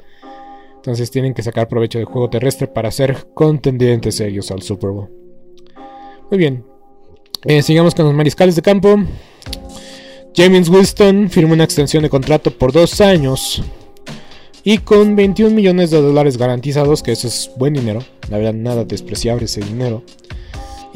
Entonces 0.76 1.12
tienen 1.12 1.34
que 1.34 1.44
sacar 1.44 1.68
provecho 1.68 1.98
del 1.98 2.06
juego 2.06 2.30
terrestre 2.30 2.68
para 2.68 2.92
ser 2.92 3.28
contendientes 3.34 4.20
ellos 4.22 4.52
al 4.52 4.62
Super 4.62 4.92
Bowl. 4.92 5.10
Muy 6.32 6.38
bien. 6.38 6.64
Eh, 7.44 7.62
sigamos 7.62 7.94
con 7.94 8.06
los 8.06 8.14
mariscales 8.14 8.56
de 8.56 8.62
campo. 8.62 8.96
James 10.36 10.70
Winston 10.70 11.30
firmó 11.30 11.54
una 11.54 11.64
extensión 11.64 12.04
de 12.04 12.10
contrato 12.10 12.52
por 12.52 12.72
dos 12.72 13.02
años 13.02 13.62
y 14.64 14.80
con 14.80 15.16
21 15.16 15.56
millones 15.56 15.92
de 15.92 16.02
dólares 16.02 16.38
garantizados, 16.38 17.02
que 17.02 17.12
eso 17.12 17.28
es 17.28 17.50
buen 17.58 17.74
dinero, 17.74 18.04
la 18.30 18.38
verdad 18.38 18.54
nada 18.54 18.86
despreciable 18.86 19.46
ese 19.46 19.62
dinero. 19.62 20.04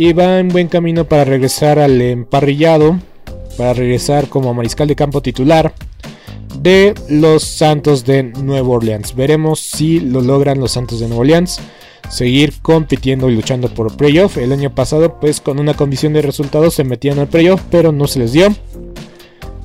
Y 0.02 0.14
va 0.14 0.40
en 0.40 0.48
buen 0.48 0.68
camino 0.68 1.06
para 1.06 1.26
regresar 1.26 1.78
al 1.78 2.02
emparrillado, 2.02 2.98
para 3.56 3.74
regresar 3.74 4.30
como 4.30 4.52
mariscal 4.52 4.88
de 4.88 4.96
campo 4.96 5.22
titular 5.22 5.76
de 6.58 6.96
los 7.08 7.44
Santos 7.44 8.04
de 8.04 8.24
Nueva 8.24 8.68
Orleans. 8.68 9.14
Veremos 9.16 9.60
si 9.60 10.00
lo 10.00 10.22
logran 10.22 10.60
los 10.60 10.72
Santos 10.72 11.02
de 11.02 11.08
Nueva 11.08 11.22
Orleans 11.22 11.60
seguir 12.10 12.64
compitiendo 12.64 13.30
y 13.30 13.36
luchando 13.36 13.72
por 13.72 13.96
playoff. 13.96 14.40
El 14.40 14.52
año 14.54 14.74
pasado, 14.74 15.20
pues 15.20 15.40
con 15.40 15.60
una 15.60 15.76
condición 15.76 16.14
de 16.14 16.24
resultados 16.24 16.74
se 16.74 16.84
metían 16.84 17.20
al 17.20 17.28
playoff, 17.28 17.62
pero 17.70 17.92
no 17.92 18.08
se 18.08 18.18
les 18.18 18.34
dio. 18.34 18.48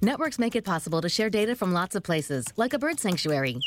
Networks 0.00 0.38
make 0.38 0.56
it 0.56 0.64
possible 0.64 1.00
to 1.00 1.08
share 1.08 1.30
data 1.30 1.54
from 1.54 1.72
lots 1.72 1.94
of 1.94 2.02
places, 2.02 2.46
like 2.56 2.72
a 2.72 2.78
bird 2.78 3.00
sanctuary. 3.00 3.60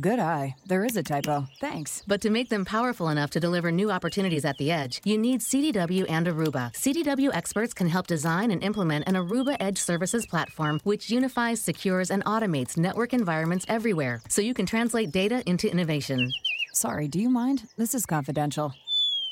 Good 0.00 0.20
eye. 0.20 0.54
There 0.66 0.84
is 0.84 0.96
a 0.96 1.02
typo. 1.02 1.46
Thanks. 1.60 2.02
But 2.06 2.20
to 2.22 2.30
make 2.30 2.48
them 2.48 2.64
powerful 2.64 3.08
enough 3.08 3.30
to 3.30 3.40
deliver 3.40 3.72
new 3.72 3.90
opportunities 3.90 4.44
at 4.44 4.56
the 4.56 4.70
edge, 4.70 5.00
you 5.04 5.18
need 5.18 5.40
CDW 5.40 6.06
and 6.08 6.26
Aruba. 6.26 6.72
CDW 6.72 7.30
experts 7.34 7.74
can 7.74 7.88
help 7.88 8.06
design 8.06 8.50
and 8.50 8.62
implement 8.62 9.08
an 9.08 9.14
Aruba 9.14 9.56
Edge 9.58 9.78
Services 9.78 10.26
platform 10.26 10.80
which 10.84 11.10
unifies, 11.10 11.60
secures, 11.60 12.10
and 12.10 12.24
automates 12.24 12.76
network 12.76 13.12
environments 13.12 13.66
everywhere 13.68 14.22
so 14.28 14.40
you 14.40 14.54
can 14.54 14.66
translate 14.66 15.10
data 15.10 15.42
into 15.46 15.70
innovation. 15.70 16.32
Sorry, 16.72 17.08
do 17.08 17.18
you 17.18 17.28
mind? 17.28 17.64
This 17.76 17.94
is 17.94 18.06
confidential. 18.06 18.74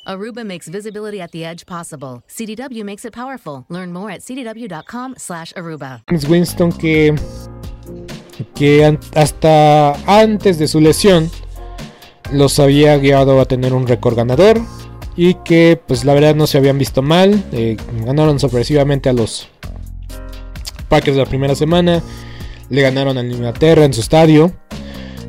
Aruba 0.09 0.44
makes 0.44 0.68
visibility 0.68 1.20
at 1.20 1.32
the 1.32 1.44
edge 1.44 1.66
possible. 1.66 2.22
CDW 2.28 2.82
makes 2.84 3.04
it 3.04 3.12
powerful. 3.12 3.66
Learn 3.68 3.92
more 3.92 4.11
at 4.11 4.20
cdw.com/aruba. 4.22 6.02
Winston 6.28 6.72
que 6.72 7.14
que 8.54 8.98
hasta 9.14 9.92
antes 10.06 10.59
de 10.59 10.68
su 10.68 10.80
lesión 10.80 11.30
los 12.32 12.59
había 12.59 12.96
guiado 12.98 13.40
a 13.40 13.44
tener 13.44 13.72
un 13.74 13.86
récord 13.86 14.16
ganador 14.16 14.61
y 15.16 15.34
que 15.34 15.80
pues 15.86 16.04
la 16.04 16.14
verdad 16.14 16.34
no 16.34 16.46
se 16.46 16.59
habían 16.59 16.78
visto 16.78 17.02
mal. 17.02 17.44
Eh, 17.52 17.76
ganaron 18.04 18.38
sorpresivamente 18.38 19.09
a 19.09 19.12
los 19.12 19.48
Packers 20.88 21.16
la 21.16 21.26
primera 21.26 21.54
semana. 21.54 22.02
Le 22.70 22.82
ganaron 22.82 23.18
a 23.18 23.22
Inglaterra 23.22 23.84
en 23.84 23.92
su 23.92 24.00
estadio. 24.00 24.52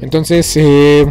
Entonces, 0.01 0.55
eh, 0.55 1.05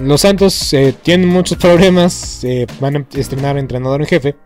los 0.00 0.22
Santos 0.22 0.72
eh, 0.72 0.94
tienen 1.02 1.28
muchos 1.28 1.58
problemas, 1.58 2.42
eh, 2.44 2.66
van 2.80 2.96
a 2.96 3.06
estrenar 3.14 3.58
entrenador 3.58 4.00
en 4.00 4.06
jefe, 4.06 4.36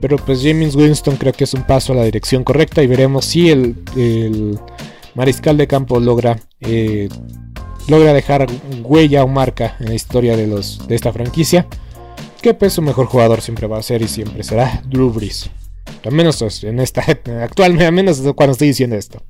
pero 0.00 0.16
pues 0.16 0.40
James 0.42 0.74
Winston 0.74 1.16
creo 1.16 1.32
que 1.32 1.44
es 1.44 1.54
un 1.54 1.64
paso 1.64 1.92
a 1.92 1.96
la 1.96 2.04
dirección 2.04 2.44
correcta 2.44 2.82
y 2.82 2.86
veremos 2.86 3.26
si 3.26 3.50
el, 3.50 4.58
mariscal 5.14 5.56
de 5.56 5.66
campo 5.66 6.00
logra, 6.00 6.38
eh, 6.60 7.08
logra 7.88 8.12
dejar 8.12 8.46
huella 8.82 9.22
o 9.22 9.28
marca 9.28 9.76
en 9.80 9.86
la 9.86 9.94
historia 9.94 10.36
de, 10.36 10.46
los, 10.46 10.86
de 10.88 10.94
esta 10.94 11.12
franquicia, 11.12 11.66
que 12.40 12.54
pues 12.54 12.72
su 12.72 12.82
mejor 12.82 13.06
jugador 13.06 13.42
siempre 13.42 13.66
va 13.66 13.78
a 13.78 13.82
ser 13.82 14.02
y 14.02 14.08
siempre 14.08 14.42
será 14.42 14.82
Drew 14.86 15.10
Brees. 15.10 15.50
Al 16.04 16.12
menos 16.12 16.38
pues, 16.38 16.64
en 16.64 16.80
esta 16.80 17.02
actualmente, 17.42 17.86
al 17.86 17.92
menos 17.92 18.20
cuando 18.34 18.52
estoy 18.52 18.68
diciendo 18.68 18.96
esto. 18.96 19.22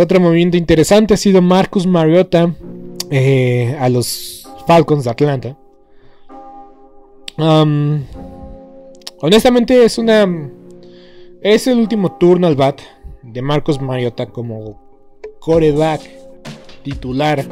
otro 0.00 0.20
movimiento 0.20 0.56
interesante 0.56 1.14
ha 1.14 1.18
sido 1.18 1.42
Marcus 1.42 1.86
Mariota 1.86 2.54
eh, 3.10 3.76
a 3.78 3.88
los 3.88 4.48
Falcons 4.66 5.04
de 5.04 5.10
Atlanta. 5.10 5.56
honestamente 9.20 9.84
es 9.84 9.98
una... 9.98 10.50
Es 11.42 11.66
el 11.66 11.78
último 11.78 12.12
turno 12.12 12.46
al 12.46 12.56
bat 12.56 12.80
de 13.22 13.42
Marcos 13.42 13.80
Mariota 13.80 14.26
como 14.26 14.80
coreback 15.40 16.00
titular 16.82 17.44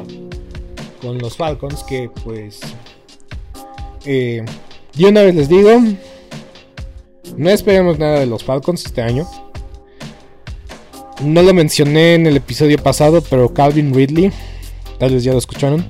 con 1.00 1.18
los 1.18 1.36
Falcons 1.36 1.82
que 1.84 2.10
pues... 2.24 2.60
Eh, 4.04 4.44
y 4.96 5.04
una 5.04 5.22
vez 5.22 5.34
les 5.34 5.48
digo, 5.48 5.70
no 7.36 7.50
esperemos 7.50 7.98
nada 7.98 8.20
de 8.20 8.26
los 8.26 8.44
Falcons 8.44 8.84
este 8.84 9.02
año. 9.02 9.26
No 11.22 11.42
lo 11.42 11.54
mencioné 11.54 12.14
en 12.14 12.26
el 12.26 12.36
episodio 12.36 12.78
pasado, 12.78 13.22
pero 13.22 13.52
Calvin 13.54 13.94
Ridley 13.94 14.32
Tal 15.02 15.14
vez 15.14 15.24
ya 15.24 15.32
lo 15.32 15.38
escucharon. 15.38 15.84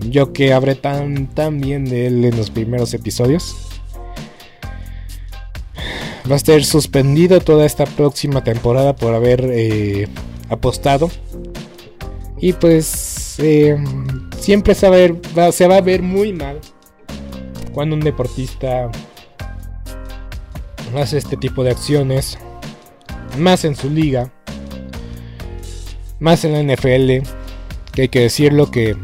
Yo 0.00 0.32
que 0.32 0.52
hablé 0.52 0.74
tan, 0.74 1.28
tan 1.28 1.60
bien 1.60 1.84
de 1.84 2.08
él 2.08 2.24
en 2.24 2.36
los 2.36 2.50
primeros 2.50 2.92
episodios. 2.92 3.54
Va 6.28 6.32
a 6.32 6.36
estar 6.36 6.64
suspendido 6.64 7.40
toda 7.40 7.64
esta 7.64 7.84
próxima 7.86 8.42
temporada 8.42 8.96
por 8.96 9.14
haber 9.14 9.48
eh, 9.52 10.08
apostado. 10.48 11.08
Y 12.40 12.52
pues 12.54 13.36
eh, 13.38 13.76
siempre 14.40 14.74
se 14.74 15.14
se 15.52 15.68
va 15.68 15.76
a 15.76 15.80
ver 15.80 16.02
muy 16.02 16.32
mal 16.32 16.58
cuando 17.72 17.94
un 17.94 18.02
deportista 18.02 18.90
hace 20.96 21.18
este 21.18 21.36
tipo 21.36 21.62
de 21.62 21.70
acciones. 21.70 22.38
Más 23.38 23.64
en 23.64 23.76
su 23.76 23.88
liga. 23.88 24.32
Más 26.18 26.44
en 26.44 26.54
la 26.54 26.74
NFL 26.74 27.39
que 27.92 28.02
hay 28.02 28.08
que 28.08 28.20
decirlo 28.20 28.70
que 28.70 28.96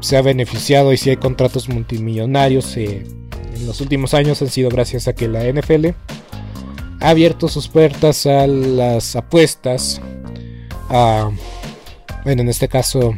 se 0.00 0.16
ha 0.16 0.22
beneficiado 0.22 0.92
y 0.92 0.96
si 0.96 1.10
hay 1.10 1.16
contratos 1.16 1.68
multimillonarios 1.68 2.76
eh, 2.76 3.04
en 3.54 3.66
los 3.66 3.80
últimos 3.80 4.14
años 4.14 4.42
han 4.42 4.48
sido 4.48 4.68
gracias 4.68 5.08
a 5.08 5.14
que 5.14 5.28
la 5.28 5.44
NFL 5.44 5.88
ha 7.00 7.08
abierto 7.08 7.48
sus 7.48 7.68
puertas 7.68 8.26
a 8.26 8.46
las 8.46 9.14
apuestas, 9.16 10.00
a, 10.88 11.30
bueno, 12.24 12.42
en 12.42 12.48
este 12.48 12.68
caso 12.68 13.16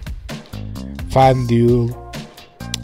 FanDuel, 1.11 1.95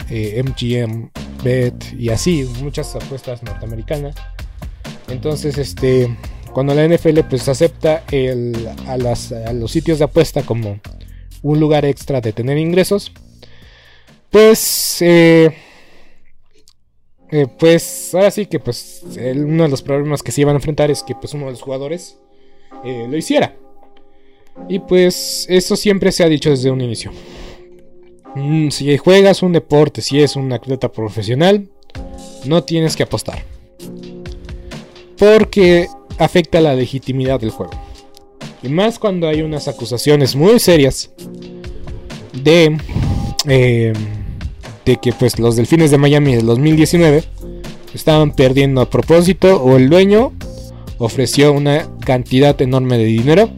eh, 0.09 0.41
MGM, 0.43 1.09
Bet 1.43 1.93
y 1.97 2.09
así, 2.09 2.47
muchas 2.61 2.95
apuestas 2.95 3.43
norteamericanas. 3.43 4.15
Entonces, 5.09 5.57
este, 5.57 6.15
cuando 6.53 6.73
la 6.73 6.87
NFL 6.87 7.19
pues 7.29 7.49
acepta 7.49 8.03
el, 8.11 8.69
a 8.87 8.97
los 9.53 9.71
sitios 9.71 9.99
de 9.99 10.05
apuesta 10.05 10.41
como 10.43 10.79
un 11.43 11.59
lugar 11.59 11.85
extra 11.85 12.21
de 12.21 12.33
tener 12.33 12.57
ingresos, 12.57 13.11
pues, 14.31 14.97
eh, 15.01 15.55
eh, 17.31 17.47
pues 17.59 18.15
ahora 18.15 18.31
sí 18.31 18.47
que 18.47 18.59
pues 18.59 19.03
uno 19.35 19.63
de 19.63 19.69
los 19.69 19.83
problemas 19.83 20.23
que 20.23 20.31
se 20.31 20.41
iban 20.41 20.55
a 20.55 20.57
enfrentar 20.57 20.89
es 20.89 21.03
que 21.03 21.13
pues 21.13 21.33
uno 21.33 21.45
de 21.45 21.51
los 21.51 21.61
jugadores 21.61 22.17
eh, 22.83 23.05
lo 23.07 23.15
hiciera. 23.15 23.55
Y 24.69 24.79
pues 24.79 25.45
eso 25.49 25.75
siempre 25.75 26.11
se 26.11 26.23
ha 26.23 26.29
dicho 26.29 26.49
desde 26.49 26.71
un 26.71 26.81
inicio. 26.81 27.11
Mm, 28.35 28.69
si 28.69 28.97
juegas 28.97 29.43
un 29.43 29.53
deporte, 29.53 30.01
si 30.01 30.21
es 30.21 30.35
un 30.35 30.51
atleta 30.51 30.91
profesional, 30.91 31.69
no 32.45 32.63
tienes 32.63 32.95
que 32.95 33.03
apostar. 33.03 33.43
Porque 35.17 35.87
afecta 36.17 36.61
la 36.61 36.75
legitimidad 36.75 37.39
del 37.39 37.51
juego. 37.51 37.73
Y 38.63 38.69
más 38.69 38.97
cuando 38.97 39.27
hay 39.27 39.41
unas 39.41 39.67
acusaciones 39.67 40.35
muy 40.35 40.57
serias 40.59 41.11
de, 42.31 42.77
eh, 43.45 43.93
de 44.85 44.97
que 44.97 45.11
pues 45.11 45.37
los 45.37 45.55
delfines 45.57 45.91
de 45.91 45.97
Miami 45.97 46.35
del 46.35 46.45
2019 46.45 47.23
estaban 47.93 48.31
perdiendo 48.31 48.81
a 48.81 48.89
propósito 48.89 49.61
o 49.61 49.75
el 49.75 49.89
dueño 49.89 50.31
ofreció 50.97 51.51
una 51.51 51.87
cantidad 52.05 52.59
enorme 52.61 52.97
de 52.97 53.05
dinero 53.05 53.49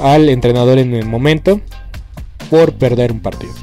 al 0.00 0.28
entrenador 0.28 0.78
en 0.78 0.94
el 0.94 1.06
momento 1.06 1.60
por 2.50 2.72
perder 2.72 3.12
un 3.12 3.20
partido. 3.20 3.54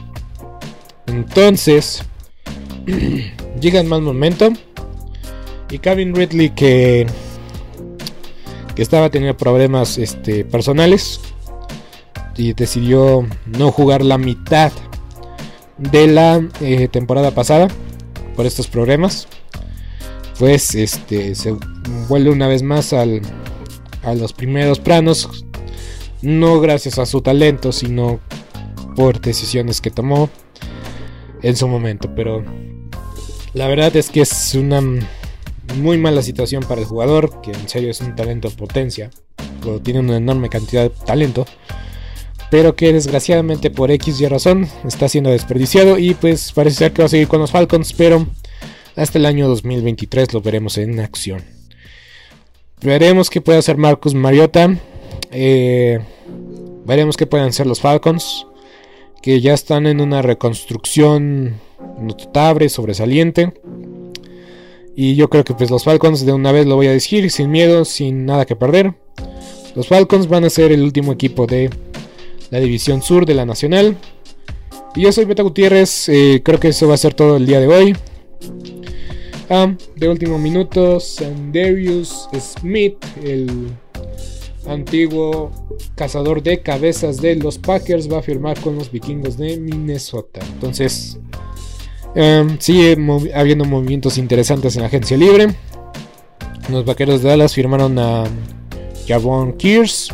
Entonces, 1.08 2.04
llega 3.60 3.80
en 3.80 3.88
mal 3.88 4.02
momento 4.02 4.52
y 5.70 5.80
Kevin 5.80 6.14
Ridley 6.14 6.52
que 6.52 7.08
que 8.76 8.82
estaba 8.82 9.10
teniendo 9.10 9.38
problemas 9.38 9.98
este, 9.98 10.46
personales 10.46 11.20
y 12.36 12.54
decidió 12.54 13.28
no 13.46 13.72
jugar 13.72 14.04
la 14.04 14.18
mitad 14.18 14.72
de 15.78 16.08
la 16.08 16.42
eh, 16.62 16.88
temporada 16.88 17.32
pasada 17.32 17.68
por 18.36 18.46
estos 18.46 18.68
problemas. 18.68 19.28
Pues 20.40 20.74
este 20.76 21.36
se 21.36 21.56
vuelve 22.08 22.32
una 22.32 22.48
vez 22.48 22.64
más 22.64 22.92
al, 22.94 23.22
a 24.04 24.14
los 24.14 24.34
primeros 24.34 24.80
planos 24.80 25.46
no 26.24 26.62
gracias 26.62 27.00
a 27.00 27.06
su 27.06 27.22
talento 27.22 27.72
sino 27.72 28.20
por 28.96 29.20
decisiones 29.20 29.82
que 29.82 29.92
tomó 29.92 30.30
en 31.42 31.56
su 31.56 31.68
momento 31.68 32.10
pero 32.16 32.44
la 33.54 33.68
verdad 33.68 33.96
es 33.96 34.10
que 34.10 34.22
es 34.22 34.56
una 34.56 34.82
muy 35.74 35.98
mala 35.98 36.22
situación 36.22 36.64
para 36.64 36.82
el 36.82 36.88
jugador, 36.88 37.42
que 37.42 37.52
en 37.52 37.68
serio 37.68 37.92
es 37.92 38.02
un 38.02 38.16
talento 38.16 38.50
potencia, 38.50 39.10
tiene 39.84 40.00
una 40.00 40.18
enorme 40.18 40.50
cantidad 40.50 40.84
de 40.84 40.90
talento, 40.90 41.46
pero 42.50 42.76
que 42.76 42.94
desgraciadamente 42.94 43.72
por 43.72 43.92
X 43.92 44.22
y 44.22 44.28
razón 44.28 44.68
está 44.86 45.10
siendo 45.10 45.32
desperdiciado 45.32 45.98
y 45.98 46.14
pues 46.14 46.52
parece 46.52 46.78
ser 46.78 46.94
que 46.94 47.02
va 47.02 47.08
a 47.08 47.10
seguir 47.10 47.28
con 47.28 47.40
los 47.40 47.52
Falcons, 47.52 47.94
pero 47.94 48.28
hasta 48.96 49.18
el 49.18 49.26
año 49.26 49.48
2023 49.48 50.34
lo 50.34 50.42
veremos 50.42 50.78
en 50.78 51.00
acción. 51.00 51.42
Veremos 52.84 53.30
qué 53.30 53.40
puede 53.42 53.60
hacer 53.60 53.78
Marcus 53.78 54.14
Mariota. 54.14 54.78
Eh, 55.32 56.00
veremos 56.86 57.16
qué 57.16 57.26
pueden 57.26 57.48
hacer 57.48 57.66
los 57.66 57.80
Falcons. 57.80 58.46
Que 59.22 59.40
ya 59.40 59.54
están 59.54 59.88
en 59.88 60.02
una 60.02 60.22
reconstrucción 60.22 61.62
notable, 61.98 62.68
sobresaliente. 62.68 63.54
Y 64.96 65.16
yo 65.16 65.30
creo 65.30 65.44
que 65.44 65.54
pues 65.54 65.72
los 65.72 65.84
Falcons 65.84 66.26
de 66.26 66.34
una 66.34 66.52
vez 66.52 66.66
lo 66.68 66.76
voy 66.76 66.88
a 66.88 66.92
decir, 66.92 67.30
sin 67.32 67.50
miedo, 67.50 67.86
sin 67.86 68.26
nada 68.26 68.46
que 68.46 68.56
perder. 68.56 68.94
Los 69.76 69.88
Falcons 69.88 70.28
van 70.28 70.44
a 70.44 70.50
ser 70.50 70.72
el 70.72 70.84
último 70.84 71.12
equipo 71.12 71.48
de 71.48 71.70
la 72.52 72.60
división 72.60 73.02
sur 73.02 73.26
de 73.26 73.34
la 73.34 73.46
nacional. 73.46 73.98
Y 74.96 75.02
yo 75.02 75.12
soy 75.12 75.26
Beta 75.26 75.42
Gutiérrez, 75.42 76.08
eh, 76.10 76.42
creo 76.44 76.60
que 76.60 76.68
eso 76.68 76.88
va 76.88 76.94
a 76.94 76.98
ser 76.98 77.16
todo 77.16 77.38
el 77.38 77.48
día 77.48 77.60
de 77.60 77.68
hoy. 77.68 77.96
Ah, 79.50 79.76
de 79.96 80.08
último 80.08 80.38
minuto, 80.38 81.00
Sandarius 81.00 82.30
Smith, 82.40 82.98
el 83.24 83.72
antiguo 84.68 85.52
cazador 85.96 86.44
de 86.44 86.62
cabezas 86.62 87.18
de 87.22 87.36
los 87.36 87.58
Packers, 87.58 88.12
va 88.12 88.20
a 88.20 88.22
firmar 88.22 88.60
con 88.62 88.76
los 88.76 88.92
vikingos 88.92 89.38
de 89.38 89.58
Minnesota. 89.58 90.42
Entonces, 90.54 91.18
Em, 92.16 92.60
sigue 92.60 92.98
habiendo 93.34 93.66
movimientos 93.66 94.18
interesantes 94.18 94.76
en 94.76 94.82
la 94.82 94.88
agencia 94.88 95.18
libre. 95.18 95.56
Los 96.70 96.86
vaqueros 96.86 97.22
de 97.22 97.30
Dallas 97.30 97.54
firmaron 97.54 97.98
a 98.00 98.24
Javon 99.08 99.54
Kears, 99.54 100.14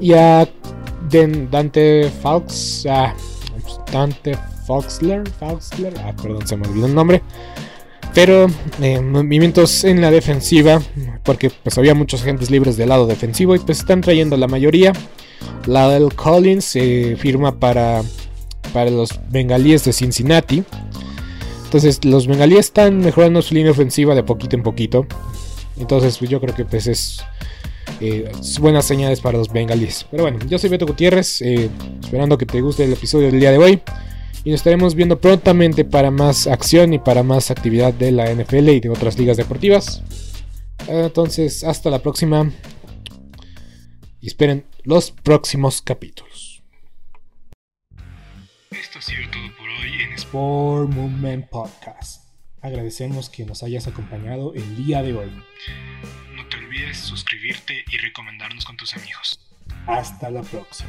y 0.00 0.12
a 0.12 0.48
Dante 1.50 2.10
Fox, 2.22 2.86
ah, 2.88 3.14
Dante 3.92 4.38
Foxler, 4.66 5.28
Foxler, 5.28 5.94
ah, 5.98 6.14
perdón, 6.20 6.46
se 6.46 6.56
me 6.56 6.68
olvidó 6.68 6.86
el 6.86 6.94
nombre. 6.94 7.22
Pero 8.14 8.46
eh, 8.80 9.00
movimientos 9.00 9.84
en 9.84 10.00
la 10.00 10.10
defensiva, 10.10 10.80
porque 11.22 11.50
pues 11.50 11.78
había 11.78 11.94
muchos 11.94 12.22
agentes 12.22 12.50
libres 12.50 12.76
del 12.76 12.88
lado 12.88 13.06
defensivo 13.06 13.54
y 13.54 13.58
pues 13.60 13.78
están 13.78 14.00
trayendo 14.00 14.36
la 14.36 14.48
mayoría. 14.48 14.92
La 15.66 15.88
del 15.88 16.14
Collins 16.14 16.76
firma 17.18 17.58
para, 17.58 18.02
para 18.72 18.90
los 18.90 19.10
bengalíes 19.30 19.84
de 19.84 19.92
Cincinnati. 19.92 20.64
Entonces 21.64 22.04
los 22.04 22.26
bengalíes 22.26 22.66
están 22.66 22.98
mejorando 22.98 23.42
su 23.42 23.54
línea 23.54 23.70
ofensiva 23.70 24.14
de 24.14 24.24
poquito 24.24 24.56
en 24.56 24.62
poquito. 24.62 25.06
Entonces 25.78 26.18
pues, 26.18 26.30
yo 26.30 26.40
creo 26.40 26.54
que 26.54 26.64
pues 26.64 26.88
es 26.88 27.22
eh, 28.00 28.32
buenas 28.60 28.86
señales 28.86 29.20
para 29.20 29.38
los 29.38 29.52
bengalíes. 29.52 30.06
Pero 30.10 30.24
bueno, 30.24 30.38
yo 30.48 30.58
soy 30.58 30.70
Beto 30.70 30.86
Gutiérrez, 30.86 31.42
eh, 31.42 31.70
esperando 32.02 32.38
que 32.38 32.46
te 32.46 32.60
guste 32.60 32.84
el 32.84 32.92
episodio 32.92 33.30
del 33.30 33.40
día 33.40 33.50
de 33.50 33.58
hoy. 33.58 33.82
Y 34.42 34.50
nos 34.50 34.60
estaremos 34.60 34.94
viendo 34.94 35.20
prontamente 35.20 35.84
para 35.84 36.10
más 36.10 36.46
acción 36.46 36.94
y 36.94 36.98
para 36.98 37.22
más 37.22 37.50
actividad 37.50 37.92
de 37.92 38.10
la 38.10 38.30
NFL 38.30 38.70
y 38.70 38.80
de 38.80 38.88
otras 38.88 39.18
ligas 39.18 39.36
deportivas. 39.36 40.02
Entonces, 40.88 41.62
hasta 41.62 41.90
la 41.90 41.98
próxima. 41.98 42.50
Y 44.22 44.26
esperen 44.28 44.64
los 44.82 45.10
próximos 45.10 45.82
capítulos. 45.82 46.62
Esto 48.70 48.98
ha 48.98 49.02
sido 49.02 49.22
todo 49.30 49.56
por 49.58 49.68
hoy 49.68 50.02
en 50.02 50.12
Sport 50.14 50.90
Movement 50.90 51.48
Podcast. 51.50 52.24
Agradecemos 52.62 53.28
que 53.28 53.44
nos 53.44 53.62
hayas 53.62 53.86
acompañado 53.86 54.54
el 54.54 54.76
día 54.76 55.02
de 55.02 55.14
hoy 55.14 55.30
olvides 56.70 56.98
suscribirte 56.98 57.84
y 57.90 57.98
recomendarnos 57.98 58.64
con 58.64 58.76
tus 58.76 58.94
amigos. 58.94 59.40
Hasta 59.88 60.30
la 60.30 60.42
próxima. 60.42 60.88